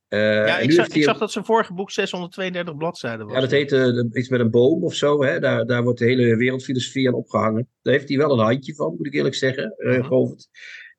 [0.08, 3.36] Eh, Ja, ik zag, ik dat zijn vorige boek 632 bladzijden was.
[3.36, 5.24] ja, dat heet eh, iets met een boom of zo.
[5.24, 5.40] Hè?
[5.40, 7.70] Daar, daar wordt de hele wereldfilosofie aan opgehangen.
[7.82, 9.76] Daar heeft hij wel een handje van, moet ik eerlijk zeggen.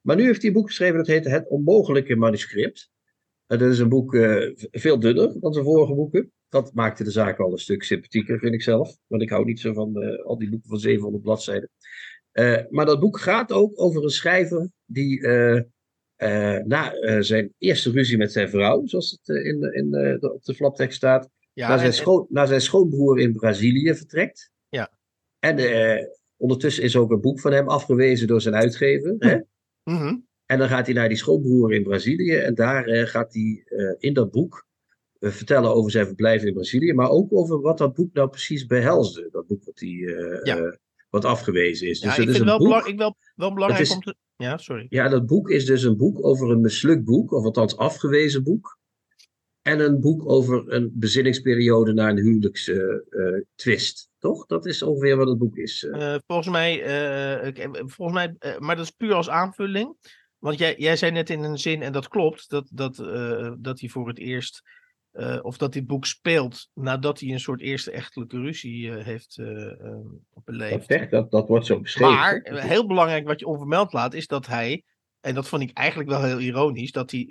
[0.00, 2.90] Maar nu heeft hij een boek geschreven dat heet Het Onmogelijke Manuscript.
[3.46, 4.16] Dat is een boek
[4.70, 6.32] veel dunner dan zijn vorige boeken.
[6.48, 8.96] Dat maakte de zaak al een stuk sympathieker, vind ik zelf.
[9.06, 11.70] Want ik hou niet zo van al die boeken van 700 bladzijden.
[12.38, 15.56] Eh, maar dat boek gaat ook over een schrijver die eh,
[16.16, 20.44] eh, na zijn eerste ruzie met zijn vrouw, zoals het in, de- in, de- op
[20.44, 24.50] de flaptekst staat, ja, naar, zijn en- en- schoon, naar zijn schoonbroer in Brazilië vertrekt.
[24.68, 24.90] Ja.
[25.38, 25.56] En
[26.36, 29.14] ondertussen is ook een boek van hem afgewezen door zijn uitgever.
[29.18, 29.38] Hè?
[29.84, 30.16] Mhm.
[30.46, 32.34] En dan gaat hij naar die schoonbroer in Brazilië.
[32.36, 33.64] En daar gaat hij
[33.98, 34.66] in dat boek
[35.20, 36.92] vertellen over zijn verblijf in Brazilië.
[36.92, 39.28] Maar ook over wat dat boek nou precies behelsde.
[39.32, 39.88] Dat boek wat, hij,
[40.42, 40.78] Ja.
[41.10, 41.98] Eh, wat afgewezen is.
[42.00, 44.14] Ja, Dus ik het is vind wel, belang, ik wel, wel belangrijk is- om te...
[44.36, 44.86] Ja, sorry.
[44.88, 48.78] Ja, dat boek is dus een boek over een mislukt boek, of althans afgewezen boek.
[49.62, 54.08] En een boek over een bezinningsperiode na een huwelijkstwist.
[54.18, 54.46] toch?
[54.46, 55.84] Dat is ongeveer wat het boek is.
[55.84, 56.14] eh.
[56.14, 59.96] Eh, volgens mij, eh, eh, volgens mij eh, maar dat is puur als aanvulling.
[60.38, 63.80] Want jij, jij zei net in een zin, en dat klopt, dat, dat, eh, dat
[63.80, 64.62] hij voor het eerst,
[65.18, 69.36] eh, of dat dit boek speelt nadat hij een soort eerste echtelijke ruzie eh, heeft
[69.36, 70.86] dat, beleefd.
[70.86, 72.14] zegt, dat, dat wordt zo beschreven.
[72.14, 74.84] Maar heel belangrijk wat je onvermeld laat, is dat hij,
[75.20, 77.26] en dat vond ik eigenlijk wel heel ironisch, dat hij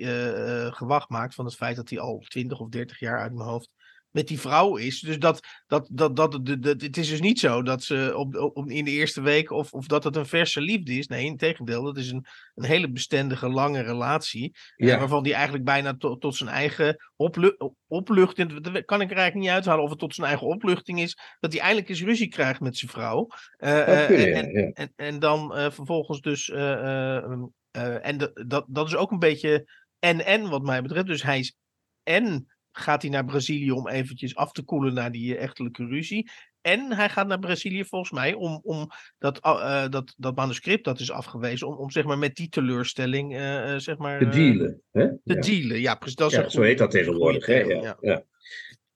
[0.71, 3.69] gewacht maakt van het feit dat hij al 20 of 30 jaar uit mijn hoofd
[4.11, 4.99] met die vrouw is.
[4.99, 8.69] Dus dat, dat, dat, dat, dat, het is dus niet zo dat ze op, op,
[8.69, 11.07] in de eerste week of, of dat het een verse liefde is.
[11.07, 14.55] Nee, in tegendeel, dat is een, een hele bestendige, lange relatie.
[14.75, 19.17] eh, waarvan die eigenlijk bijna to- tot zijn eigen oplu opluchting, dat kan ik er
[19.17, 22.27] eigenlijk niet uithalen of het tot zijn eigen opluchting is, dat hij eindelijk eens ruzie
[22.27, 23.27] krijgt met zijn vrouw.
[23.57, 24.71] Eh, eh, en, ja.
[24.73, 26.49] en, en dan vervolgens dus.
[26.49, 31.07] en dat, dat is ook een beetje en-en wat mij betreft.
[31.07, 31.55] Dus hij is
[32.03, 32.47] en
[32.77, 36.29] gaat hij naar Brazilië om eventjes af te koelen na die eh, echtelijke ruzie.
[36.61, 40.99] en hij gaat naar Brazilië volgens mij om, om dat, uh, dat, dat manuscript dat
[40.99, 44.81] is afgewezen, om, om zeg maar met die teleurstelling uh, zeg maar, te dealen.
[44.91, 45.07] Hè?
[45.07, 45.41] Te ja.
[45.41, 46.15] dealen, ja, precies.
[46.15, 47.45] Dat is ja, zo heet dat tegenwoordig.
[47.45, 47.59] Hè?
[47.59, 48.23] Ja, ja.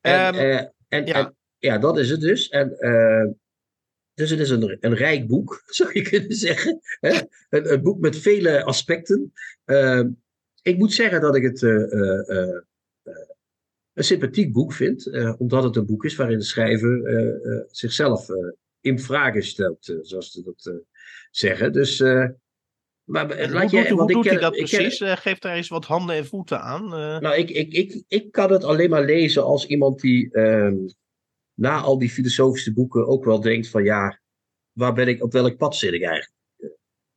[0.01, 1.13] En, um, en, ja.
[1.13, 2.49] En, ja, dat is het dus.
[2.49, 2.77] En,
[4.13, 6.79] dus het is een, een rijk boek, zou je kunnen zeggen.
[6.99, 7.19] Hè?
[7.49, 9.34] Een, een boek met vele aspecten.
[9.65, 10.03] Uh,
[10.61, 11.61] ik moet zeggen dat ik het
[13.93, 17.01] een sympathiek boek vind, omdat het een boek is waarin de schrijver
[17.71, 18.27] zichzelf
[18.81, 20.81] in vragen stelt, zoals ze dat
[21.31, 21.73] zeggen.
[21.73, 21.99] Dus,
[23.03, 24.97] maar en laat hoe, je, doet, hoe doet hij dat precies?
[24.97, 26.89] Ken, Geef daar eens wat handen en voeten aan.
[27.21, 30.75] Nou, ik, ik, ik, ik kan het alleen maar lezen als iemand die ehm,
[31.53, 34.19] na al die filosofische boeken ook wel denkt van ja,
[34.71, 36.39] waar ben ik, op welk pad zit ik eigenlijk?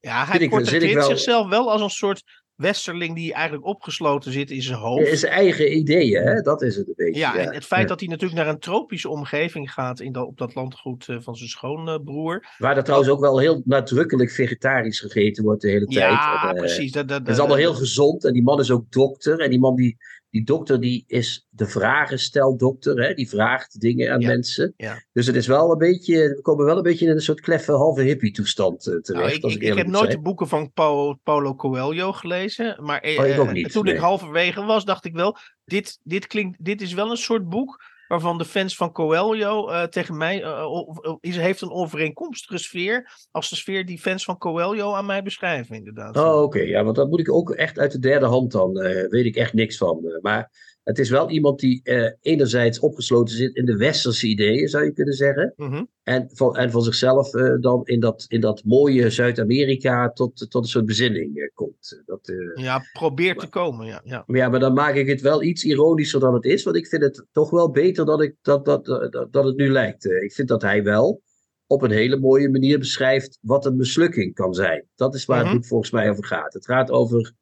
[0.01, 4.79] Ja, hij portretteert zichzelf wel als een soort westerling die eigenlijk opgesloten zit in zijn
[4.79, 5.09] hoofd.
[5.09, 6.41] In zijn eigen ideeën, hè?
[6.41, 7.21] dat is het een beetje.
[7.21, 10.39] Ja, en het feit dat hij natuurlijk naar een tropische omgeving gaat in dat, op
[10.39, 12.47] dat landgoed uh, van zijn schoonbroer.
[12.59, 15.99] Waar dat trouwens ook wel heel nadrukkelijk vegetarisch gegeten wordt de hele tijd.
[15.99, 16.93] Ja, en, uh, precies.
[16.93, 19.61] Dat, dat, dat, is allemaal heel gezond en die man is ook dokter en die
[19.61, 19.97] man die
[20.35, 23.14] die dokter die is de vragenstel-dokter, hè?
[23.14, 24.74] die vraagt dingen aan mensen.
[24.76, 25.05] Ja.
[25.12, 27.72] Dus het is wel een beetje, we komen wel een beetje in een soort kleffe
[27.72, 29.43] halve hippie toestand uh, terecht.
[29.43, 33.51] Nou, ik, ik, ik heb nooit de boeken van Paulo, Paulo Coelho gelezen, maar oh,
[33.51, 37.16] niet, toen ik halverwege was, dacht ik wel, dit, dit, klinkt, dit is wel een
[37.16, 42.59] soort boek waarvan de fans van Coelho uh, tegen mij uh, is, heeft een overeenkomstige
[42.59, 46.17] sfeer als de sfeer die fans van Coelho aan mij beschrijven, inderdaad.
[46.17, 46.61] Oh, oké.
[46.61, 48.79] Ja, want dat moet ik ook echt uit de derde hand dan.
[48.79, 50.19] Uh, weet ik echt niks van.
[50.21, 50.51] maar
[50.85, 54.93] het is wel iemand die uh, enerzijds opgesloten zit in de westerse ideeën, zou je
[54.93, 55.53] kunnen zeggen.
[55.57, 55.89] Mm-hmm.
[56.03, 60.62] en, van, en van zichzelf uh, dan in dat, in dat mooie Zuid-Amerika tot, tot
[60.62, 62.03] een soort bezinning uh, komt.
[62.07, 63.87] Dat, ja, probeert te komen.
[63.87, 64.24] Ja, ja.
[64.26, 66.62] ja, maar dan maak ik het wel iets ironischer dan het is.
[66.62, 69.70] Want ik vind het toch wel beter dan ik, dat, dat, dat, dat het nu
[69.70, 70.05] lijkt.
[70.05, 71.22] ik vind dat hij wel
[71.66, 74.87] op een hele mooie manier beschrijft wat een mislukking kan zijn.
[74.95, 76.53] Dat is waar het boek volgens mij over gaat.
[76.53, 77.35] Het gaat over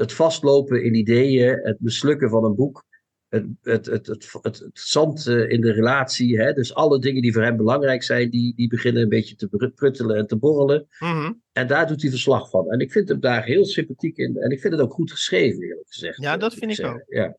[0.00, 2.84] het vastlopen in ideeën, het mislukken van een boek,
[3.28, 6.38] het, het, het, het, het, zand eh, in de relatie.
[6.38, 6.52] Hè?
[6.52, 10.16] Dus alle dingen die voor hem belangrijk zijn, die, die beginnen een beetje te pruttelen
[10.16, 10.86] en te borrelen.
[10.98, 11.42] Mm-hmm.
[11.52, 12.70] En daar doet hij verslag van.
[12.70, 14.36] En ik vind hem daar heel sympathiek in.
[14.36, 16.22] En ik vind het ook goed geschreven, eerlijk gezegd.
[16.22, 17.04] Ja, dat vind ik, ook.
[17.06, 17.36] Ja.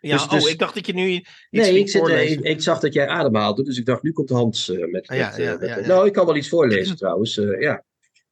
[0.00, 2.62] Ja, dus, oh, dus, ik dacht dat je nu iets Nee, ik, zit, ik, ik,
[2.62, 5.06] zag dat jij ademhaalde, dus ik dacht, nu komt Hans uh, met...
[5.08, 7.84] Ah, ja, met, ja, met ja, Nou, ik kan wel iets voorlezen trouwens, uh, ja.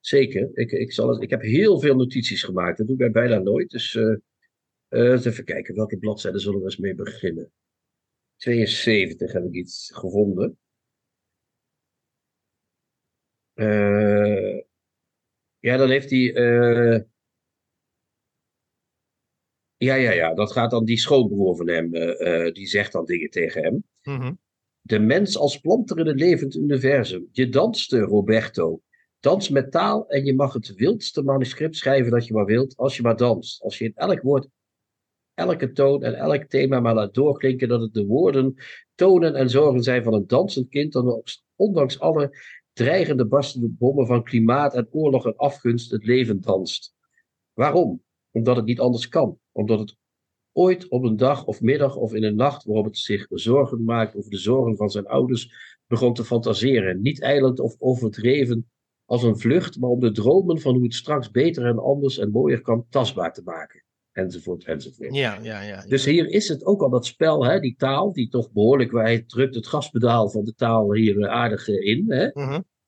[0.06, 0.50] Zeker.
[0.54, 2.78] Ik, ik, zal het, ik heb heel veel notities gemaakt.
[2.78, 3.70] Dat doe ik bijna nooit.
[3.70, 4.16] Dus uh,
[4.88, 5.74] uh, even kijken.
[5.74, 7.52] Welke bladzijde zullen we eens mee beginnen?
[8.36, 10.58] 72 heb ik iets gevonden.
[13.54, 14.60] Uh,
[15.58, 16.20] ja, dan heeft hij.
[19.76, 20.34] Ja, ja, ja.
[20.34, 21.90] Dat gaat dan die schoonbroer van hem.
[22.52, 23.84] die zegt dan dingen tegen hem.
[24.02, 24.38] Mm -hmm.
[24.80, 27.28] De mens als planter in een levend universum.
[27.32, 28.82] Je danste, Roberto.
[29.24, 32.96] Dans met taal en je mag het wildste manuscript schrijven dat je maar wilt, als
[32.96, 33.62] je maar danst.
[33.62, 34.48] Als je in elk woord,
[35.34, 38.54] elke toon en elk thema maar laat doorklinken dat het de woorden,
[38.94, 41.22] tonen en zorgen zijn van een dansend kind, dan
[41.56, 42.38] ondanks alle
[42.72, 46.94] dreigende barstende bommen van klimaat en oorlog en afgunst het leven danst.
[47.52, 48.02] Waarom?
[48.30, 49.38] Omdat het niet anders kan.
[49.52, 49.96] Omdat het
[50.52, 54.16] ooit op een dag of middag of in een nacht waarop het zich zorgen maakt
[54.16, 57.02] over de zorgen van zijn ouders begon te fantaseren.
[57.02, 58.68] Niet eilend of overdreven
[59.04, 62.30] als een vlucht, maar om de dromen van hoe het straks beter en anders en
[62.30, 63.84] mooier kan tastbaar te maken.
[64.12, 65.14] Enzovoort, enzovoort.
[65.14, 65.84] Ja, ja, ja, ja.
[65.86, 69.24] Dus hier is het ook al dat spel, hè, die taal, die toch behoorlijk, hij
[69.26, 72.04] drukt het gaspedaal van de taal hier aardig in.
[72.08, 72.28] Hè?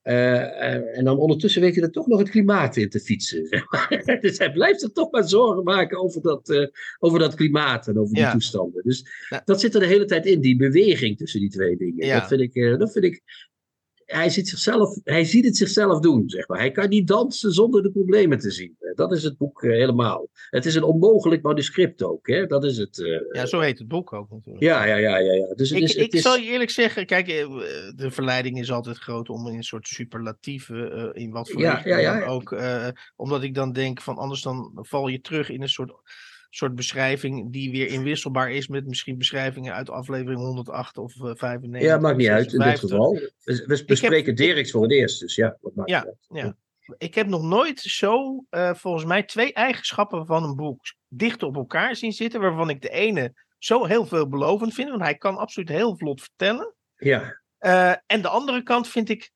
[0.07, 3.47] Uh, en dan ondertussen weet je er toch nog het klimaat in te fietsen.
[3.47, 4.19] Zeg maar.
[4.21, 6.67] dus hij blijft er toch maar zorgen maken over dat, uh,
[6.99, 8.33] over dat klimaat en over die ja.
[8.33, 8.83] toestanden.
[8.85, 9.43] Dus Ja.
[9.45, 12.07] dat zit er de hele tijd in, die beweging tussen die twee dingen.
[12.07, 12.19] Ja.
[12.19, 13.23] Dat, vind ik, uh, dat vind ik
[14.07, 16.59] hij, ziet zichzelf, hij ziet het zichzelf doen, zeg maar.
[16.59, 18.77] Hij kan niet dansen zonder de problemen te zien.
[18.95, 20.29] Dat is het boek uh, helemaal.
[20.51, 22.47] Het is een onmogelijk manuscript ook, hè?
[22.47, 22.99] Dat is het.
[22.99, 24.65] Uh, ja, zo heet het boek ook natuurlijk.
[24.65, 25.33] Ja, ja, ja, ja.
[25.33, 25.55] ja.
[25.55, 26.23] Dus het ik is, het ik is...
[26.23, 27.47] zal je eerlijk zeggen, kijk, eh,
[27.95, 31.75] de verleiding is altijd groot om in een soort superlatieve, uh, in wat voor Ja,
[31.75, 32.21] richting ja, ja.
[32.21, 35.69] dan ook, uh, omdat ik dan denk van anders dan val je terug in een
[35.69, 35.93] soort
[36.51, 41.81] soort beschrijving die weer inwisselbaar is met misschien beschrijvingen uit aflevering 108 of uh, 95.
[41.91, 42.91] Ja, maakt niet uit in dit 56.
[42.91, 43.13] geval.
[43.45, 46.17] We, we bespreken heb- Dirks voor het eerst, dus ja, wat maakt Ja, uit.
[46.29, 46.57] ja.
[46.99, 51.57] Ik heb nog nooit zo, eh, volgens mij, twee eigenschappen van een boek dicht op
[51.57, 55.69] elkaar zien zitten, waarvan ik de ene zo heel veelbelovend vind, want hij kan absoluut
[55.69, 56.75] heel vlot vertellen.
[56.97, 59.31] Ja, Eh, en de andere kant vind ik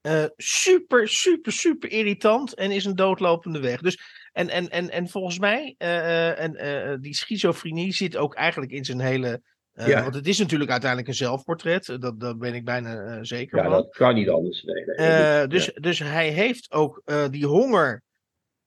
[0.00, 3.80] eh, super, super, super irritant en is een doodlopende weg.
[3.80, 3.98] Dus,
[4.38, 8.72] en, en, en, en volgens mij, eh, eh, en, eh, die schizofrenie zit ook eigenlijk
[8.72, 9.42] in zijn hele
[9.74, 10.02] Uh, Ja.
[10.02, 11.88] Want het is natuurlijk uiteindelijk een zelfportret.
[11.88, 13.72] eh, Dat, dat ben ik bijna eh, zeker Ja, van.
[13.72, 14.62] dat kan niet anders.
[14.62, 18.02] Nee, Eh, dus, dus hij heeft ook eh, die honger.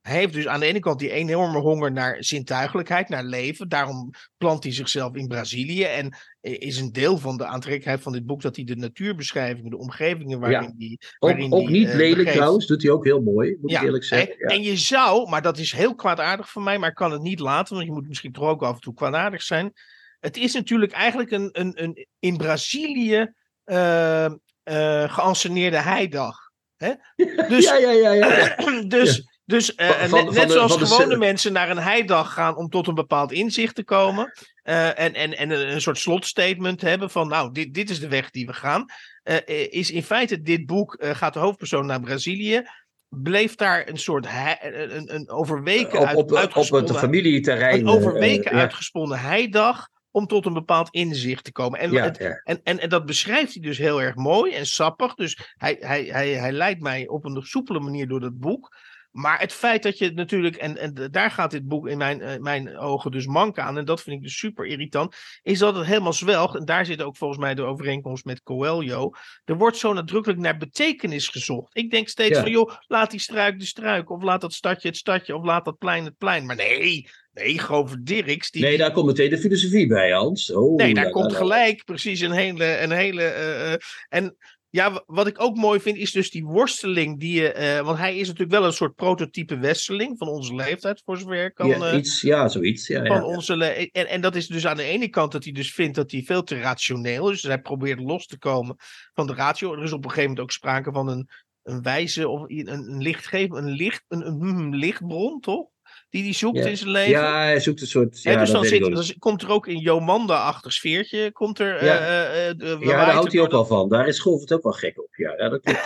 [0.02, 3.70] Hij heeft dus aan de ene kant die enorme honger naar zintuigelijkheid, naar leven.
[3.70, 5.84] Daarom plant hij zichzelf in Brazilië.
[5.84, 9.78] En is een deel van de aantrekkelijkheid van dit boek dat hij de natuurbeschrijvingen, de
[9.78, 11.00] omgevingen waarin die.
[11.20, 13.72] waarin ook, ook die, niet eh, lelijk begeeft- trouwens, doet hij ook heel mooi, moet
[13.72, 14.30] ik eerlijk zeggen.
[14.30, 14.56] en, Ja.
[14.56, 17.40] en je zou, maar dat is heel kwaadaardig van mij, maar ik kan het niet
[17.40, 19.74] laten, want je moet misschien toch ook af en toe kwaadaardig zijn.
[20.20, 23.34] Het is natuurlijk eigenlijk een, een, een in Brazilië
[23.64, 24.26] eh
[24.64, 26.38] eh geanceneerde heidag.
[26.78, 26.92] Hè?
[27.50, 28.56] Dus, ja, ja, ja, ja.
[28.88, 31.78] dus, dus eh, Van- van- net, van net de- zoals de gewone mensen naar een
[31.80, 34.32] heidag gaan om tot een bepaald inzicht te komen.
[34.62, 38.30] eh, en en, en een, soort slotstatement hebben van nou, dit, dit is de weg
[38.30, 38.86] die we gaan.
[39.24, 42.62] eh, is in feite dit boek, gaat de hoofdpersoon naar Brazilië.
[43.10, 44.26] Bleef daar een soort
[44.62, 47.80] een, een overweken Op, uit, op, het familieterrein.
[47.80, 48.62] een overweken ja.
[48.62, 51.80] uitgesponnen heidag om tot een bepaald inzicht te komen.
[51.80, 52.42] En, Ja, het- ja.
[52.44, 55.14] en, en, en dat beschrijft hij dus heel erg mooi en sappig.
[55.16, 58.76] Dus hij, hij, hij, hij leidt mij op een soepele manier door dat boek.
[59.12, 62.40] Maar het feit dat je natuurlijk, en, en daar gaat dit boek in mijn, eh,
[62.40, 65.86] mijn ogen dus mank aan, en dat vind ik dus super irritant, is dat het
[65.86, 66.56] helemaal zwelgt.
[66.56, 69.12] En daar zit ook volgens mij de overeenkomst met Coelho.
[69.46, 71.78] Er wordt zo nadrukkelijk naar betekenis gezocht.
[71.78, 72.42] Ik denk steeds Ja.
[72.42, 75.66] van, joh, laat die struik de struik, of laat dat stadje het stadje, of laat
[75.66, 76.46] dat plein het plein.
[76.46, 80.52] Maar nee, nee, Grover Dirks, die, Nee, daar komt meteen de filosofie bij, Hans.
[80.52, 82.78] Oh, Nee, daar komt gelijk precies een hele.
[82.78, 84.36] Een hele eh, eh, en
[84.72, 87.52] ja, wat ik ook mooi vind, is dus die worsteling die je.
[87.52, 91.46] eh, want hij is natuurlijk wel een soort prototype westerling van onze leeftijd, voor zover
[91.46, 91.68] ik kan.
[91.68, 92.88] Ja, eh, iets, ja, zoiets.
[92.88, 93.26] Ja, van ja.
[93.26, 96.12] onze en, en dat is dus aan de ene kant dat hij dus vindt dat
[96.12, 97.42] hij veel te rationeel is.
[97.42, 98.76] Dus hij probeert los te komen
[99.14, 99.74] van de ratio.
[99.74, 101.30] Er is op een gegeven moment ook sprake van een,
[101.64, 105.71] een wijze of een, een lichtgever, een, licht, een, een, lichtbron, toch?
[106.12, 106.66] Die hij zoekt Ja.
[106.66, 107.12] in zijn leven.
[107.12, 108.22] Ja, hij zoekt een soort.
[108.22, 111.32] Ja, dus dan, zit, dan komt er ook een Jomanda-achtig sfeertje.
[111.32, 111.98] Komt er, Ja.
[112.00, 113.90] eh, eh, eh, Ja, daar houdt hij ook wel van.
[113.90, 115.16] Daar is Golf het ook wel gek op.
[115.16, 115.80] Ja, ja dat klopt.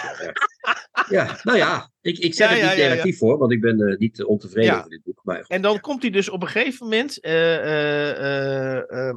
[1.09, 3.97] Ja, nou ja, ik, ik zeg Ja, het niet negatief voor, want ik ben eh,
[3.97, 5.19] niet ontevreden over dit boek.
[5.23, 7.19] Maar goed, En dan komt hij dus op een gegeven moment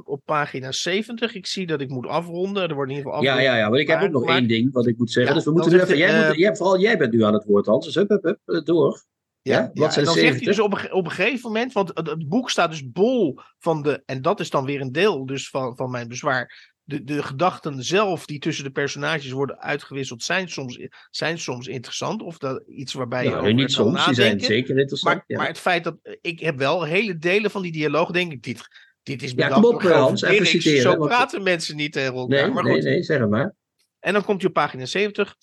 [0.07, 1.35] op pagina 70.
[1.35, 2.69] Ik zie dat ik moet afronden.
[2.69, 3.55] Er wordt in ieder geval Ja, afronden.
[3.55, 5.35] ja, ja, maar ik heb ook nog één ding wat ik moet zeggen.
[5.35, 5.97] Dus we moeten even.
[5.97, 7.85] Jij moet, jij, vooral jij bent nu aan het woord, Hans.
[7.87, 9.03] Dus hup, hup, hup, door.
[9.49, 10.47] Ja, Ja, en dan zegt hij 70.
[10.47, 14.03] dus op een, op een gegeven moment, want het, boek staat dus bol van de,
[14.07, 16.77] en dat is dan weer een deel dus van, van mijn bezwaar.
[16.83, 20.79] De, de gedachten zelf die tussen de personages worden uitgewisseld, zijn soms,
[21.11, 22.23] zijn soms interessant.
[22.23, 25.15] Of dat iets waarbij je Nou, over niet soms, die zijn zeker interessant.
[25.15, 25.37] Maar, ja.
[25.39, 28.63] maar het feit dat ik heb wel hele delen van die dialoog, denk ik, dit,
[29.03, 32.15] dit is Ja, bedacht kom op, Hans, even citeren, Zo want- praten mensen niet tegen
[32.15, 32.43] elkaar.
[32.45, 32.83] nee, maar nee, goed.
[32.83, 33.55] nee, zeg het maar.
[34.01, 35.37] En dan komt hij op pagina 70.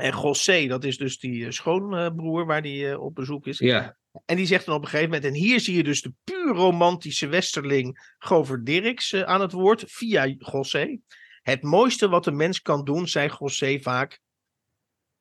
[0.00, 3.58] En José, dat is dus die eh, schoonbroer waar hij eh, op bezoek is.
[3.58, 6.12] Ja, En die zegt dan op een gegeven moment, en hier zie je dus de
[6.24, 10.98] puur romantische westerling Govert Dirks eh, aan het woord, via José.
[11.42, 14.20] Het mooiste wat een mens kan doen, zei José vaak,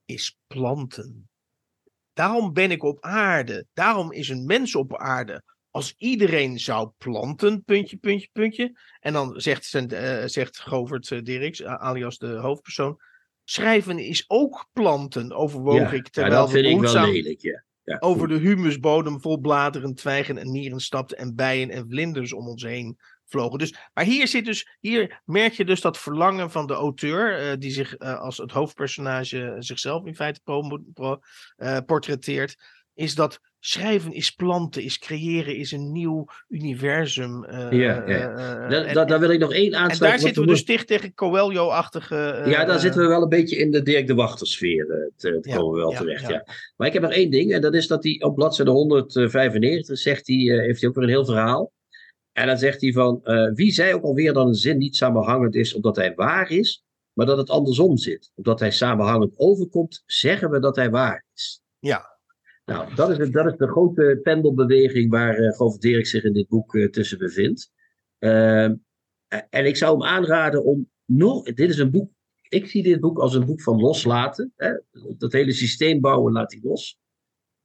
[0.06, 1.30] is planten.
[2.14, 3.66] Daarom ben ik op aarde.
[3.74, 5.44] Daarom is een mens op aarde.
[5.70, 8.80] Als iedereen zou planten, puntje, puntje, puntje.
[9.00, 9.66] En dan zegt,
[10.26, 13.00] zegt Govert Dirks, alias de hoofdpersoon.
[13.50, 15.92] Schrijven is ook planten, overwoog ja.
[15.92, 16.08] ik.
[16.08, 17.64] Terwijl dat we vind ik wel lelijk, ja.
[17.84, 17.98] ja.
[18.00, 22.64] over de humusbodem vol bladeren, twijgen en mieren stapten en bijen en vlinders om ons
[22.64, 23.60] heen vlogen.
[23.60, 27.58] Dus, maar hier zit dus, hier merk je dus dat verlangen van de auteur, eh,
[27.58, 31.20] die zich eh, als het hoofdpersonage zichzelf in feite pro, pro-
[31.56, 32.56] eh, portretteert,
[32.94, 37.44] is dat schrijven is planten, is creëren, is een nieuw universum.
[37.44, 38.02] eh, Ja, ja.
[38.06, 40.00] eh, eh, Da- en- da- daar wil ik nog één en aansluiten.
[40.00, 42.44] daar want zitten we dus dicht tegen Coelho-achtige...
[42.46, 45.12] Ja, daar zitten we wel een beetje in de Dirk de Wachter-sfeer.
[45.18, 46.28] te, Ja, komen we wel ja, terecht.
[46.28, 46.46] ja.
[46.78, 47.54] Maar ik heb nog één ding.
[47.54, 51.10] En dat is dat hij op bladzijde 195 zegt hij, heeft hij ook weer een
[51.10, 51.72] heel verhaal.
[52.32, 53.22] En dan zegt hij van,
[53.54, 56.84] wie zei ook alweer dat een zin niet samenhangend is omdat hij waar is,
[57.14, 58.32] maar dat het andersom zit.
[58.36, 61.62] Omdat hij samenhangend overkomt, zeggen we dat hij waar is.
[61.80, 62.09] Ja.
[62.70, 66.76] Nou, dat is, dat is de grote pendelbeweging waar eh Govert zich in dit boek
[66.76, 67.72] eh, tussen bevindt.
[68.20, 68.76] Ehm,
[69.50, 70.90] en ik zou hem aanraden om
[71.44, 72.12] dit is een boek,
[72.50, 74.54] ik zie dit boek als een boek van loslaten.
[74.56, 74.72] Hè?
[75.18, 77.00] Dat hele systeem bouwen laat hij los.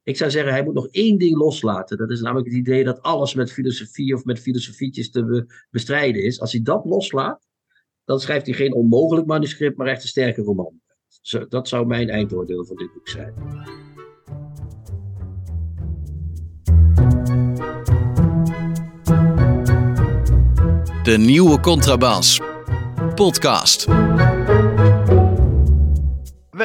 [0.03, 1.97] Ik zou zeggen, hij moet nog één ding loslaten.
[1.97, 6.23] Dat is namelijk het idee dat alles met filosofie of met filosofietjes te be- bestrijden
[6.23, 6.39] is.
[6.39, 7.47] Als hij dat loslaat,
[8.03, 10.81] dan schrijft hij geen onmogelijk manuscript, maar echt een sterke roman.
[11.49, 13.33] Dat zou mijn eindoordeel van dit boek zijn.
[21.05, 22.39] De nieuwe Contrabas.
[23.15, 23.85] Podcast.
[23.85, 23.93] We,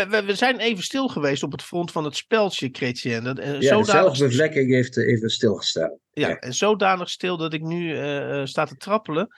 [0.09, 3.25] we, we zijn even stil geweest op het front van het speltje, Chrétien.
[3.25, 5.99] Dat, eh, Ja, de zodanig- zelfbevlekking heeft eh, even stilgestaan.
[6.13, 6.37] Ja, Ja.
[6.37, 9.29] en zodanig stil dat ik nu eh, eh, sta te trappelen.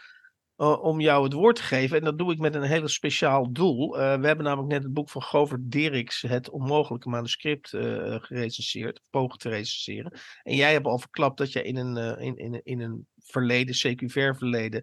[0.56, 1.98] Om jou het woord te geven.
[1.98, 3.90] En dat doe ik met een hele speciaal doel.
[3.92, 9.38] we hebben namelijk net het boek van Govert Dirks, Het Onmogelijke Manuscript, uh, gerecenseerd, pogen
[9.38, 10.12] te recenseren.
[10.42, 14.36] En jij hebt al verklapt dat je in een, in, in, in een verleden, CQ-ver
[14.36, 14.82] verleden,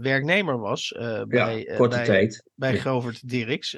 [0.00, 0.92] werknemer was.
[1.28, 2.50] bij, ja, korte bij, tijd.
[2.54, 2.80] Bij ja.
[2.80, 3.74] Govert Dirks.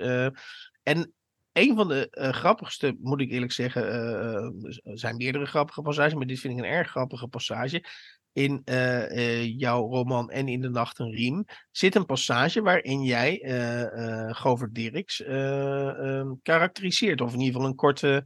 [0.82, 1.12] en
[1.58, 6.14] een van de uh, grappigste, moet ik eerlijk zeggen, uh, er zijn meerdere grappige passages,
[6.14, 7.84] maar dit vind ik een erg grappige passage.
[8.38, 13.42] In uh, jouw roman En in de Nacht een Riem zit een passage waarin jij
[14.30, 17.20] Govert Dirks ehm, karakteriseert.
[17.20, 18.24] Of in ieder geval een korte,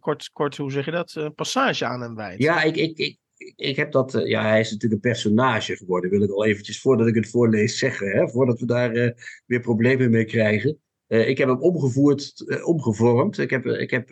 [0.00, 2.42] kort, kort, hoe zeg je dat, passage aan hem wijdt.
[2.42, 3.18] Ja, ik, ik, ik,
[3.56, 7.06] ik heb dat, ja, hij is natuurlijk een personage geworden, wil ik al eventjes, voordat
[7.06, 9.14] ik het voorlees, zeggen, hè, voordat we daar
[9.46, 10.78] weer problemen mee krijgen.
[11.06, 13.38] Ik heb hem omgevoerd, omgevormd.
[13.38, 14.10] Ik heb, ik heb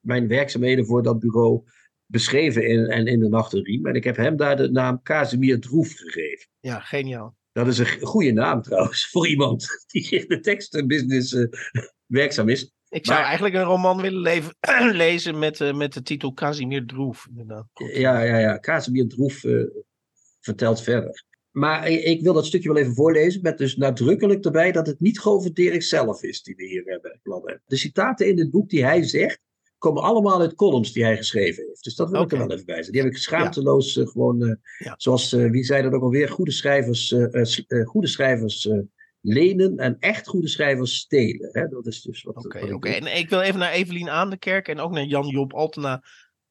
[0.00, 1.62] mijn werkzaamheden voor dat bureau
[2.06, 3.86] beschreven in, en in de nachtenriem.
[3.86, 6.48] En ik heb hem daar de naam Casimir Droef gegeven.
[6.60, 7.36] Ja, geniaal.
[7.52, 11.46] Dat is een goede naam trouwens, voor iemand die in de tekstenbusiness
[12.06, 12.74] werkzaam is.
[12.88, 14.56] Ik zou maar, eigenlijk een roman willen leven,
[14.92, 17.26] lezen met, met de titel Casimir Droef.
[17.28, 17.66] Inderdaad.
[17.92, 18.58] Ja, ja, ja.
[18.58, 19.44] Casimir Droef
[20.40, 21.24] vertelt verder.
[21.50, 25.18] Maar ik wil dat stukje wel even voorlezen, met dus nadrukkelijk erbij dat het niet
[25.18, 27.20] Govert zelf is die we hier hebben.
[27.66, 29.40] De citaten in het boek die hij zegt,
[29.86, 31.84] komen allemaal uit columns die hij geschreven heeft.
[31.84, 32.38] Dus dat wil okay.
[32.38, 32.92] ik er wel even bij zeggen.
[32.92, 34.02] Die heb ik schaamteloos ja.
[34.02, 34.94] uh, gewoon, ja.
[34.96, 37.14] zoals, uh, wie zei dat ook alweer, goede schrijvers,
[37.84, 38.68] goede schrijvers
[39.20, 41.48] lenen en echt goede schrijvers stelen.
[41.52, 41.68] Hè?
[41.68, 42.36] Dat is dus wat...
[42.36, 42.88] Oké, okay, oké.
[42.88, 46.02] en ik wil even naar Evelien Aandekerk en ook naar Jan-Job Altena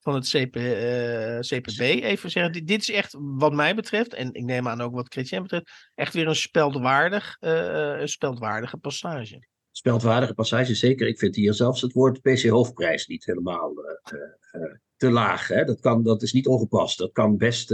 [0.05, 2.53] van het CP, uh, CPB even zeggen.
[2.53, 5.71] Dit, dit, is echt, wat mij betreft, en ik neem aan ook wat Chrétien betreft,
[5.95, 9.47] echt weer een speldwaardig, uh, een speldwaardige passage.
[9.77, 11.07] Speldwaardige passage, zeker.
[11.07, 14.61] Ik vind hier zelfs het woord PC-hoofdprijs niet helemaal uh,
[14.95, 15.47] te laag.
[15.47, 15.63] Hè?
[15.63, 16.97] Dat, kan, dat is niet ongepast.
[16.97, 17.71] Dat kan best.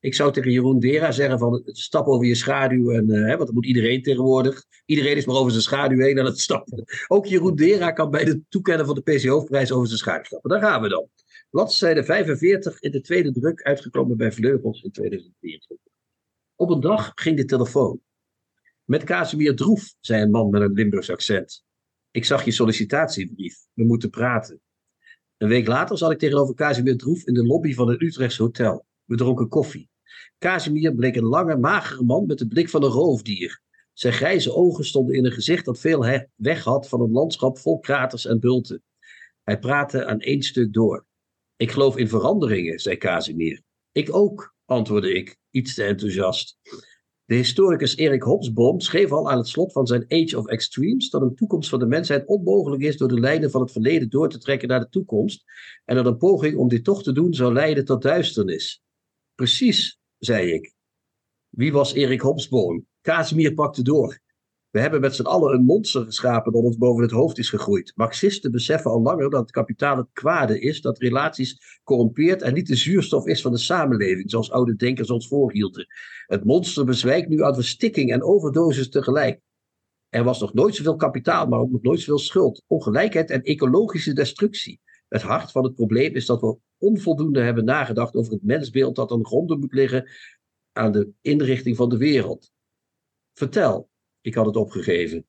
[0.00, 2.90] ik zou tegen Jeroen Dera zeggen: van stap over je schaduw.
[2.90, 4.64] En, hè, want dat moet iedereen tegenwoordig.
[4.84, 6.84] Iedereen is maar over zijn schaduw heen aan het stappen.
[7.06, 10.50] Ook Jeroen Dera kan bij de toekennen van de PC-hoofdprijs over zijn schaduw stappen.
[10.50, 11.08] Daar gaan we dan.
[11.50, 15.86] Bladzijde 45 in de tweede druk, uitgekomen bij Vleugels in 2024.
[16.56, 18.00] Op een dag ging de telefoon.
[18.84, 21.64] Met Casimir Droef, zei een man met een Limburgs accent.
[22.10, 23.56] Ik zag je sollicitatiebrief.
[23.72, 24.60] We moeten praten.
[25.36, 28.86] Een week later zat ik tegenover Casimir Droef in de lobby van het Utrechtse hotel.
[29.04, 29.88] We dronken koffie.
[30.38, 33.60] Casimir bleek een lange, magere man met de blik van een roofdier.
[33.92, 37.78] Zijn grijze ogen stonden in een gezicht dat veel weg had van een landschap vol
[37.78, 38.82] kraters en bulten.
[39.42, 41.06] Hij praatte aan één stuk door.
[41.56, 43.62] Ik geloof in veranderingen, zei Casimir.
[43.92, 46.58] Ik ook, antwoordde ik, iets te enthousiast.
[47.26, 51.22] De historicus Erik Hobsbawm schreef al aan het slot van zijn Age of Extremes dat
[51.22, 54.38] een toekomst van de mensheid onmogelijk is door de lijnen van het verleden door te
[54.38, 55.44] trekken naar de toekomst
[55.84, 58.82] en dat een poging om dit toch te doen zou leiden tot duisternis.
[59.34, 60.74] Precies, zei ik.
[61.48, 62.86] Wie was Erik Hobsbawm?
[63.00, 64.20] Casimir pakte door.
[64.74, 67.92] We hebben met z'n allen een monster geschapen dat ons boven het hoofd is gegroeid.
[67.94, 72.76] Marxisten beseffen al langer dat kapitaal het kwade is, dat relaties corrompeert en niet de
[72.76, 75.86] zuurstof is van de samenleving, zoals oude denkers ons voorhielden.
[76.26, 79.40] Het monster bezwijkt nu aan verstikking en overdosis tegelijk.
[80.08, 84.12] Er was nog nooit zoveel kapitaal, maar ook nog nooit zoveel schuld, ongelijkheid en ecologische
[84.12, 84.80] destructie.
[85.08, 89.10] Het hart van het probleem is dat we onvoldoende hebben nagedacht over het mensbeeld dat
[89.10, 90.10] aan gronden moet liggen
[90.72, 92.52] aan de inrichting van de wereld.
[93.32, 93.92] Vertel,
[94.24, 95.26] ik had het opgegeven.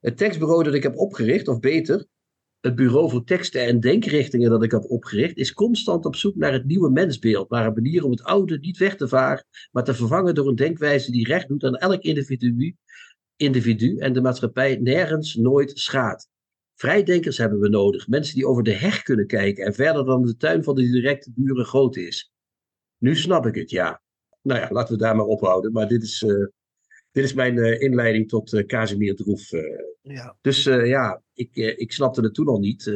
[0.00, 2.06] Het tekstbureau dat ik heb opgericht, of beter,
[2.60, 6.52] het bureau voor teksten en denkrichtingen dat ik heb opgericht, is constant op zoek naar
[6.52, 9.94] het nieuwe mensbeeld, naar een manier om het oude niet weg te varen, maar te
[9.94, 12.76] vervangen door een denkwijze die recht doet aan elk individu,
[13.36, 16.28] individu en de maatschappij nergens nooit schaadt.
[16.74, 20.36] Vrijdenkers hebben we nodig, mensen die over de heg kunnen kijken en verder dan de
[20.36, 22.32] tuin van de directe buren groot is.
[22.98, 24.02] Nu snap ik het, ja.
[24.42, 26.46] Nou ja, laten we daar maar ophouden, maar dit is, uh,
[27.12, 29.52] dit is mijn uh, inleiding tot uh, Casimir Droef.
[29.52, 29.62] Uh.
[30.02, 30.36] Ja.
[30.40, 32.86] Dus ja, ik, ik snapte het toen al niet.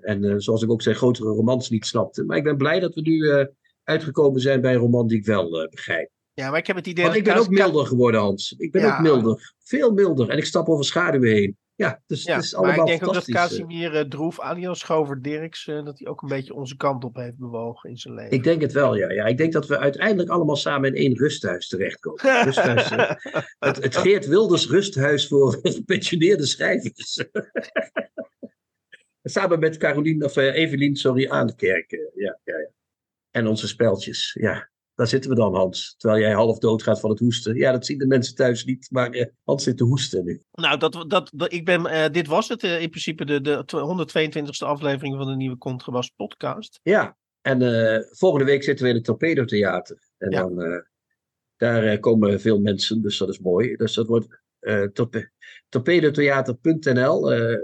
[0.00, 2.24] en zoals ik ook zijn grotere romans niet snapte.
[2.24, 3.46] Maar ik ben blij dat we nu
[3.84, 6.10] uitgekomen zijn bij een roman die ik wel begrijp.
[6.34, 8.54] Ja, maar ik heb het idee Want dat ik ben ook milder geworden, Hans.
[8.58, 8.94] Ik ben Ja.
[8.94, 9.54] ook milder.
[9.58, 10.28] Veel milder.
[10.28, 11.56] En ik stap over schaduwen heen.
[11.82, 13.34] Ja, dus Ja, het is maar ik denk ook dat fantastisch.
[13.34, 17.16] Casimir eh, Droef, alias Gover Dirks, eh, dat hij ook een beetje onze kant op
[17.16, 18.32] heeft bewogen in zijn leven.
[18.32, 19.10] Ik denk het wel, ja.
[19.10, 19.24] ja.
[19.24, 22.20] Ik denk dat we uiteindelijk allemaal samen in één rusthuis terechtkomen.
[22.44, 23.10] Rusthuis, eh,
[23.58, 27.24] het, het Geert Wilders rusthuis voor gepensioneerde schrijvers.
[29.22, 31.92] samen met Carolien, of eh, Evelien, sorry, aan de kerk.
[31.92, 32.70] eh, ja, ja, ja.
[33.30, 34.70] En onze speltjes, ja.
[35.02, 35.94] Daar zitten we dan, Hans.
[35.98, 37.56] Terwijl jij half dood gaat van het hoesten.
[37.56, 40.42] Ja, dat zien de mensen thuis niet, maar eh, Hans zit te hoesten nu.
[40.52, 43.64] Nou, dat, dat, dat, ik ben, eh, dit was het eh, in principe, de, de
[44.38, 46.80] 122e aflevering van de nieuwe Contrabas podcast.
[46.82, 47.58] Ja, en
[48.10, 49.98] volgende week zitten we in het Torpedo Theater.
[50.18, 50.40] En Ja.
[50.40, 50.84] dan,
[51.56, 53.76] Daar komen veel mensen, dus dat is mooi.
[53.76, 54.86] Dus dat wordt uh,
[55.68, 57.32] torpedotheater.nl.
[57.32, 57.58] Uh,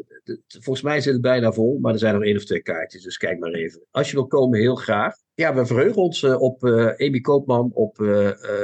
[0.47, 3.17] volgens mij zit het bijna vol, maar er zijn nog één of twee kaartjes, dus
[3.17, 3.87] kijk maar even.
[3.91, 5.15] Als je wil komen, heel graag.
[5.39, 6.65] Ja, we verheugen ons op
[6.97, 7.97] Amy Koopman, op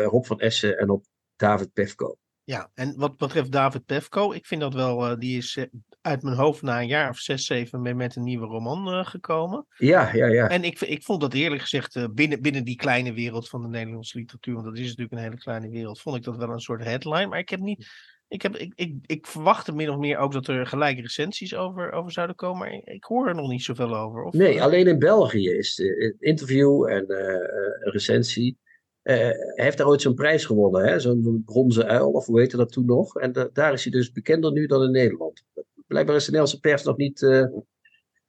[0.04, 1.04] Rob van Essen en op
[1.36, 2.16] David Pefko.
[2.44, 5.66] Ja, en wat betreft David Pefko, ik vind dat wel, die is
[6.00, 9.66] uit mijn hoofd na een jaar of zes, zeven mee met een nieuwe roman gekomen.
[9.76, 10.48] Ja, ja, ja.
[10.48, 14.18] En ik, ik vond dat eerlijk gezegd binnen, binnen die kleine wereld van de Nederlandse
[14.18, 16.84] literatuur, want dat is natuurlijk een hele kleine wereld, vond ik dat wel een soort
[16.84, 17.26] headline.
[17.26, 18.12] Maar ik heb niet.
[18.34, 21.92] Ik, heb, ik, ik, ik verwachtte min of meer ook dat er gelijke recensies over,
[21.92, 24.22] over zouden komen, maar ik, hoor er nog niet zoveel over.
[24.22, 28.58] Of, nee, alleen in België is het interview en uh, een recensie.
[29.02, 31.00] hij heeft daar ooit zo'n prijs gewonnen, hè?
[31.00, 33.16] zo'n bronzen uil, of hoe heette dat toen nog.
[33.16, 35.44] En daar is hij dus bekender nu dan in Nederland
[35.86, 37.20] blijkbaar is de Nederlandse pers nog niet.
[37.20, 37.46] Uh,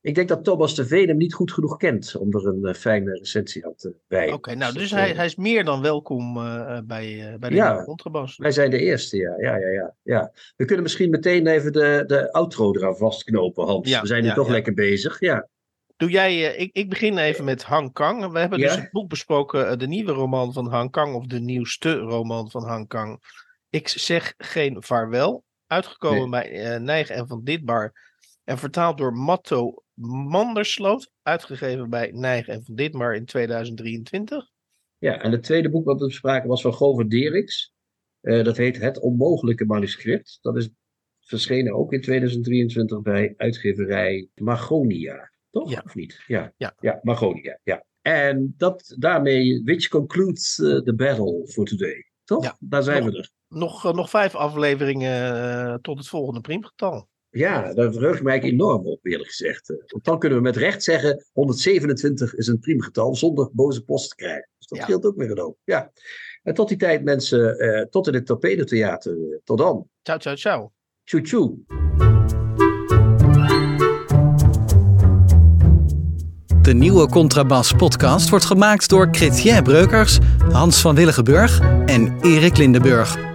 [0.06, 2.74] ik denk dat Thomas de Veen hem niet goed genoeg kent om er een uh,
[2.74, 4.36] fijne recensie aan te wijden.
[4.36, 7.84] Oké, nou, dus, dus hij, hij is meer dan welkom uh, bij, bij de ja,
[7.84, 8.38] contrabas.
[8.38, 9.34] Wij zijn de eerste, ja.
[9.38, 10.32] Ja, ja, ja, ja.
[10.56, 13.90] We kunnen misschien meteen even de, de outro eraan vastknopen, Hans.
[13.90, 15.20] Ja, we zijn nu toch lekker bezig.
[15.20, 15.48] Ja.
[15.98, 18.32] Doe jij, ik, ik begin even met Han Kang.
[18.32, 21.96] We hebben dus het boek besproken, de nieuwe roman van Han Kang, of de nieuwste
[21.96, 23.22] roman van Han Kang.
[23.70, 25.44] Ik zeg geen vaarwel.
[25.68, 28.05] Uitgekomen bij uh, en van Ditbar.
[28.46, 29.84] En vertaald door Matto
[30.28, 31.12] Mandersloot.
[31.22, 34.50] Uitgegeven bij Nijgen en van Ditmar in 2023.
[34.98, 37.74] Ja, en het tweede boek wat we bespraken was van Govert Deriks.
[38.22, 40.40] Uh, dat heet Het Onmogelijke Manuscript.
[40.42, 40.70] Dat is
[41.20, 45.32] verschenen ook in 2023 bij uitgeverij Magonia.
[45.50, 45.72] Toch?
[45.72, 45.82] Ja.
[45.86, 46.24] Of niet?
[46.28, 46.76] Ja, ja.
[46.80, 47.60] ja Magonia.
[47.64, 47.86] Ja.
[48.02, 52.12] En dat daarmee, which concludes uh, the battle for today.
[52.24, 52.44] Toch?
[52.44, 52.58] Ja.
[52.60, 57.08] Daar zijn we er nog, eh, nog vijf afleveringen eh, tot het volgende priemgetal.
[57.38, 59.70] Ja, daar verheug ik mij enorm op, eerlijk gezegd.
[59.70, 64.10] Eh, want dan kunnen we met recht zeggen: 127 is een priemgetal zonder boze post
[64.10, 64.50] te krijgen.
[64.58, 64.84] Dus dat ja.
[64.84, 65.58] scheelt ook weer een hoop.
[65.64, 65.92] Ja.
[66.44, 69.42] En tot die tijd, mensen, uh, tot in het Torpedo-theater.
[69.44, 69.88] Tot dan.
[70.02, 70.72] Ciao, ciao, ciao.
[71.04, 71.58] Tjoe, tjoe.
[76.62, 80.18] De nieuwe Contrabas podcast wordt gemaakt door Chrétien Breukers,
[80.52, 83.35] Hans van Willigenburg en Erik Lindenburg.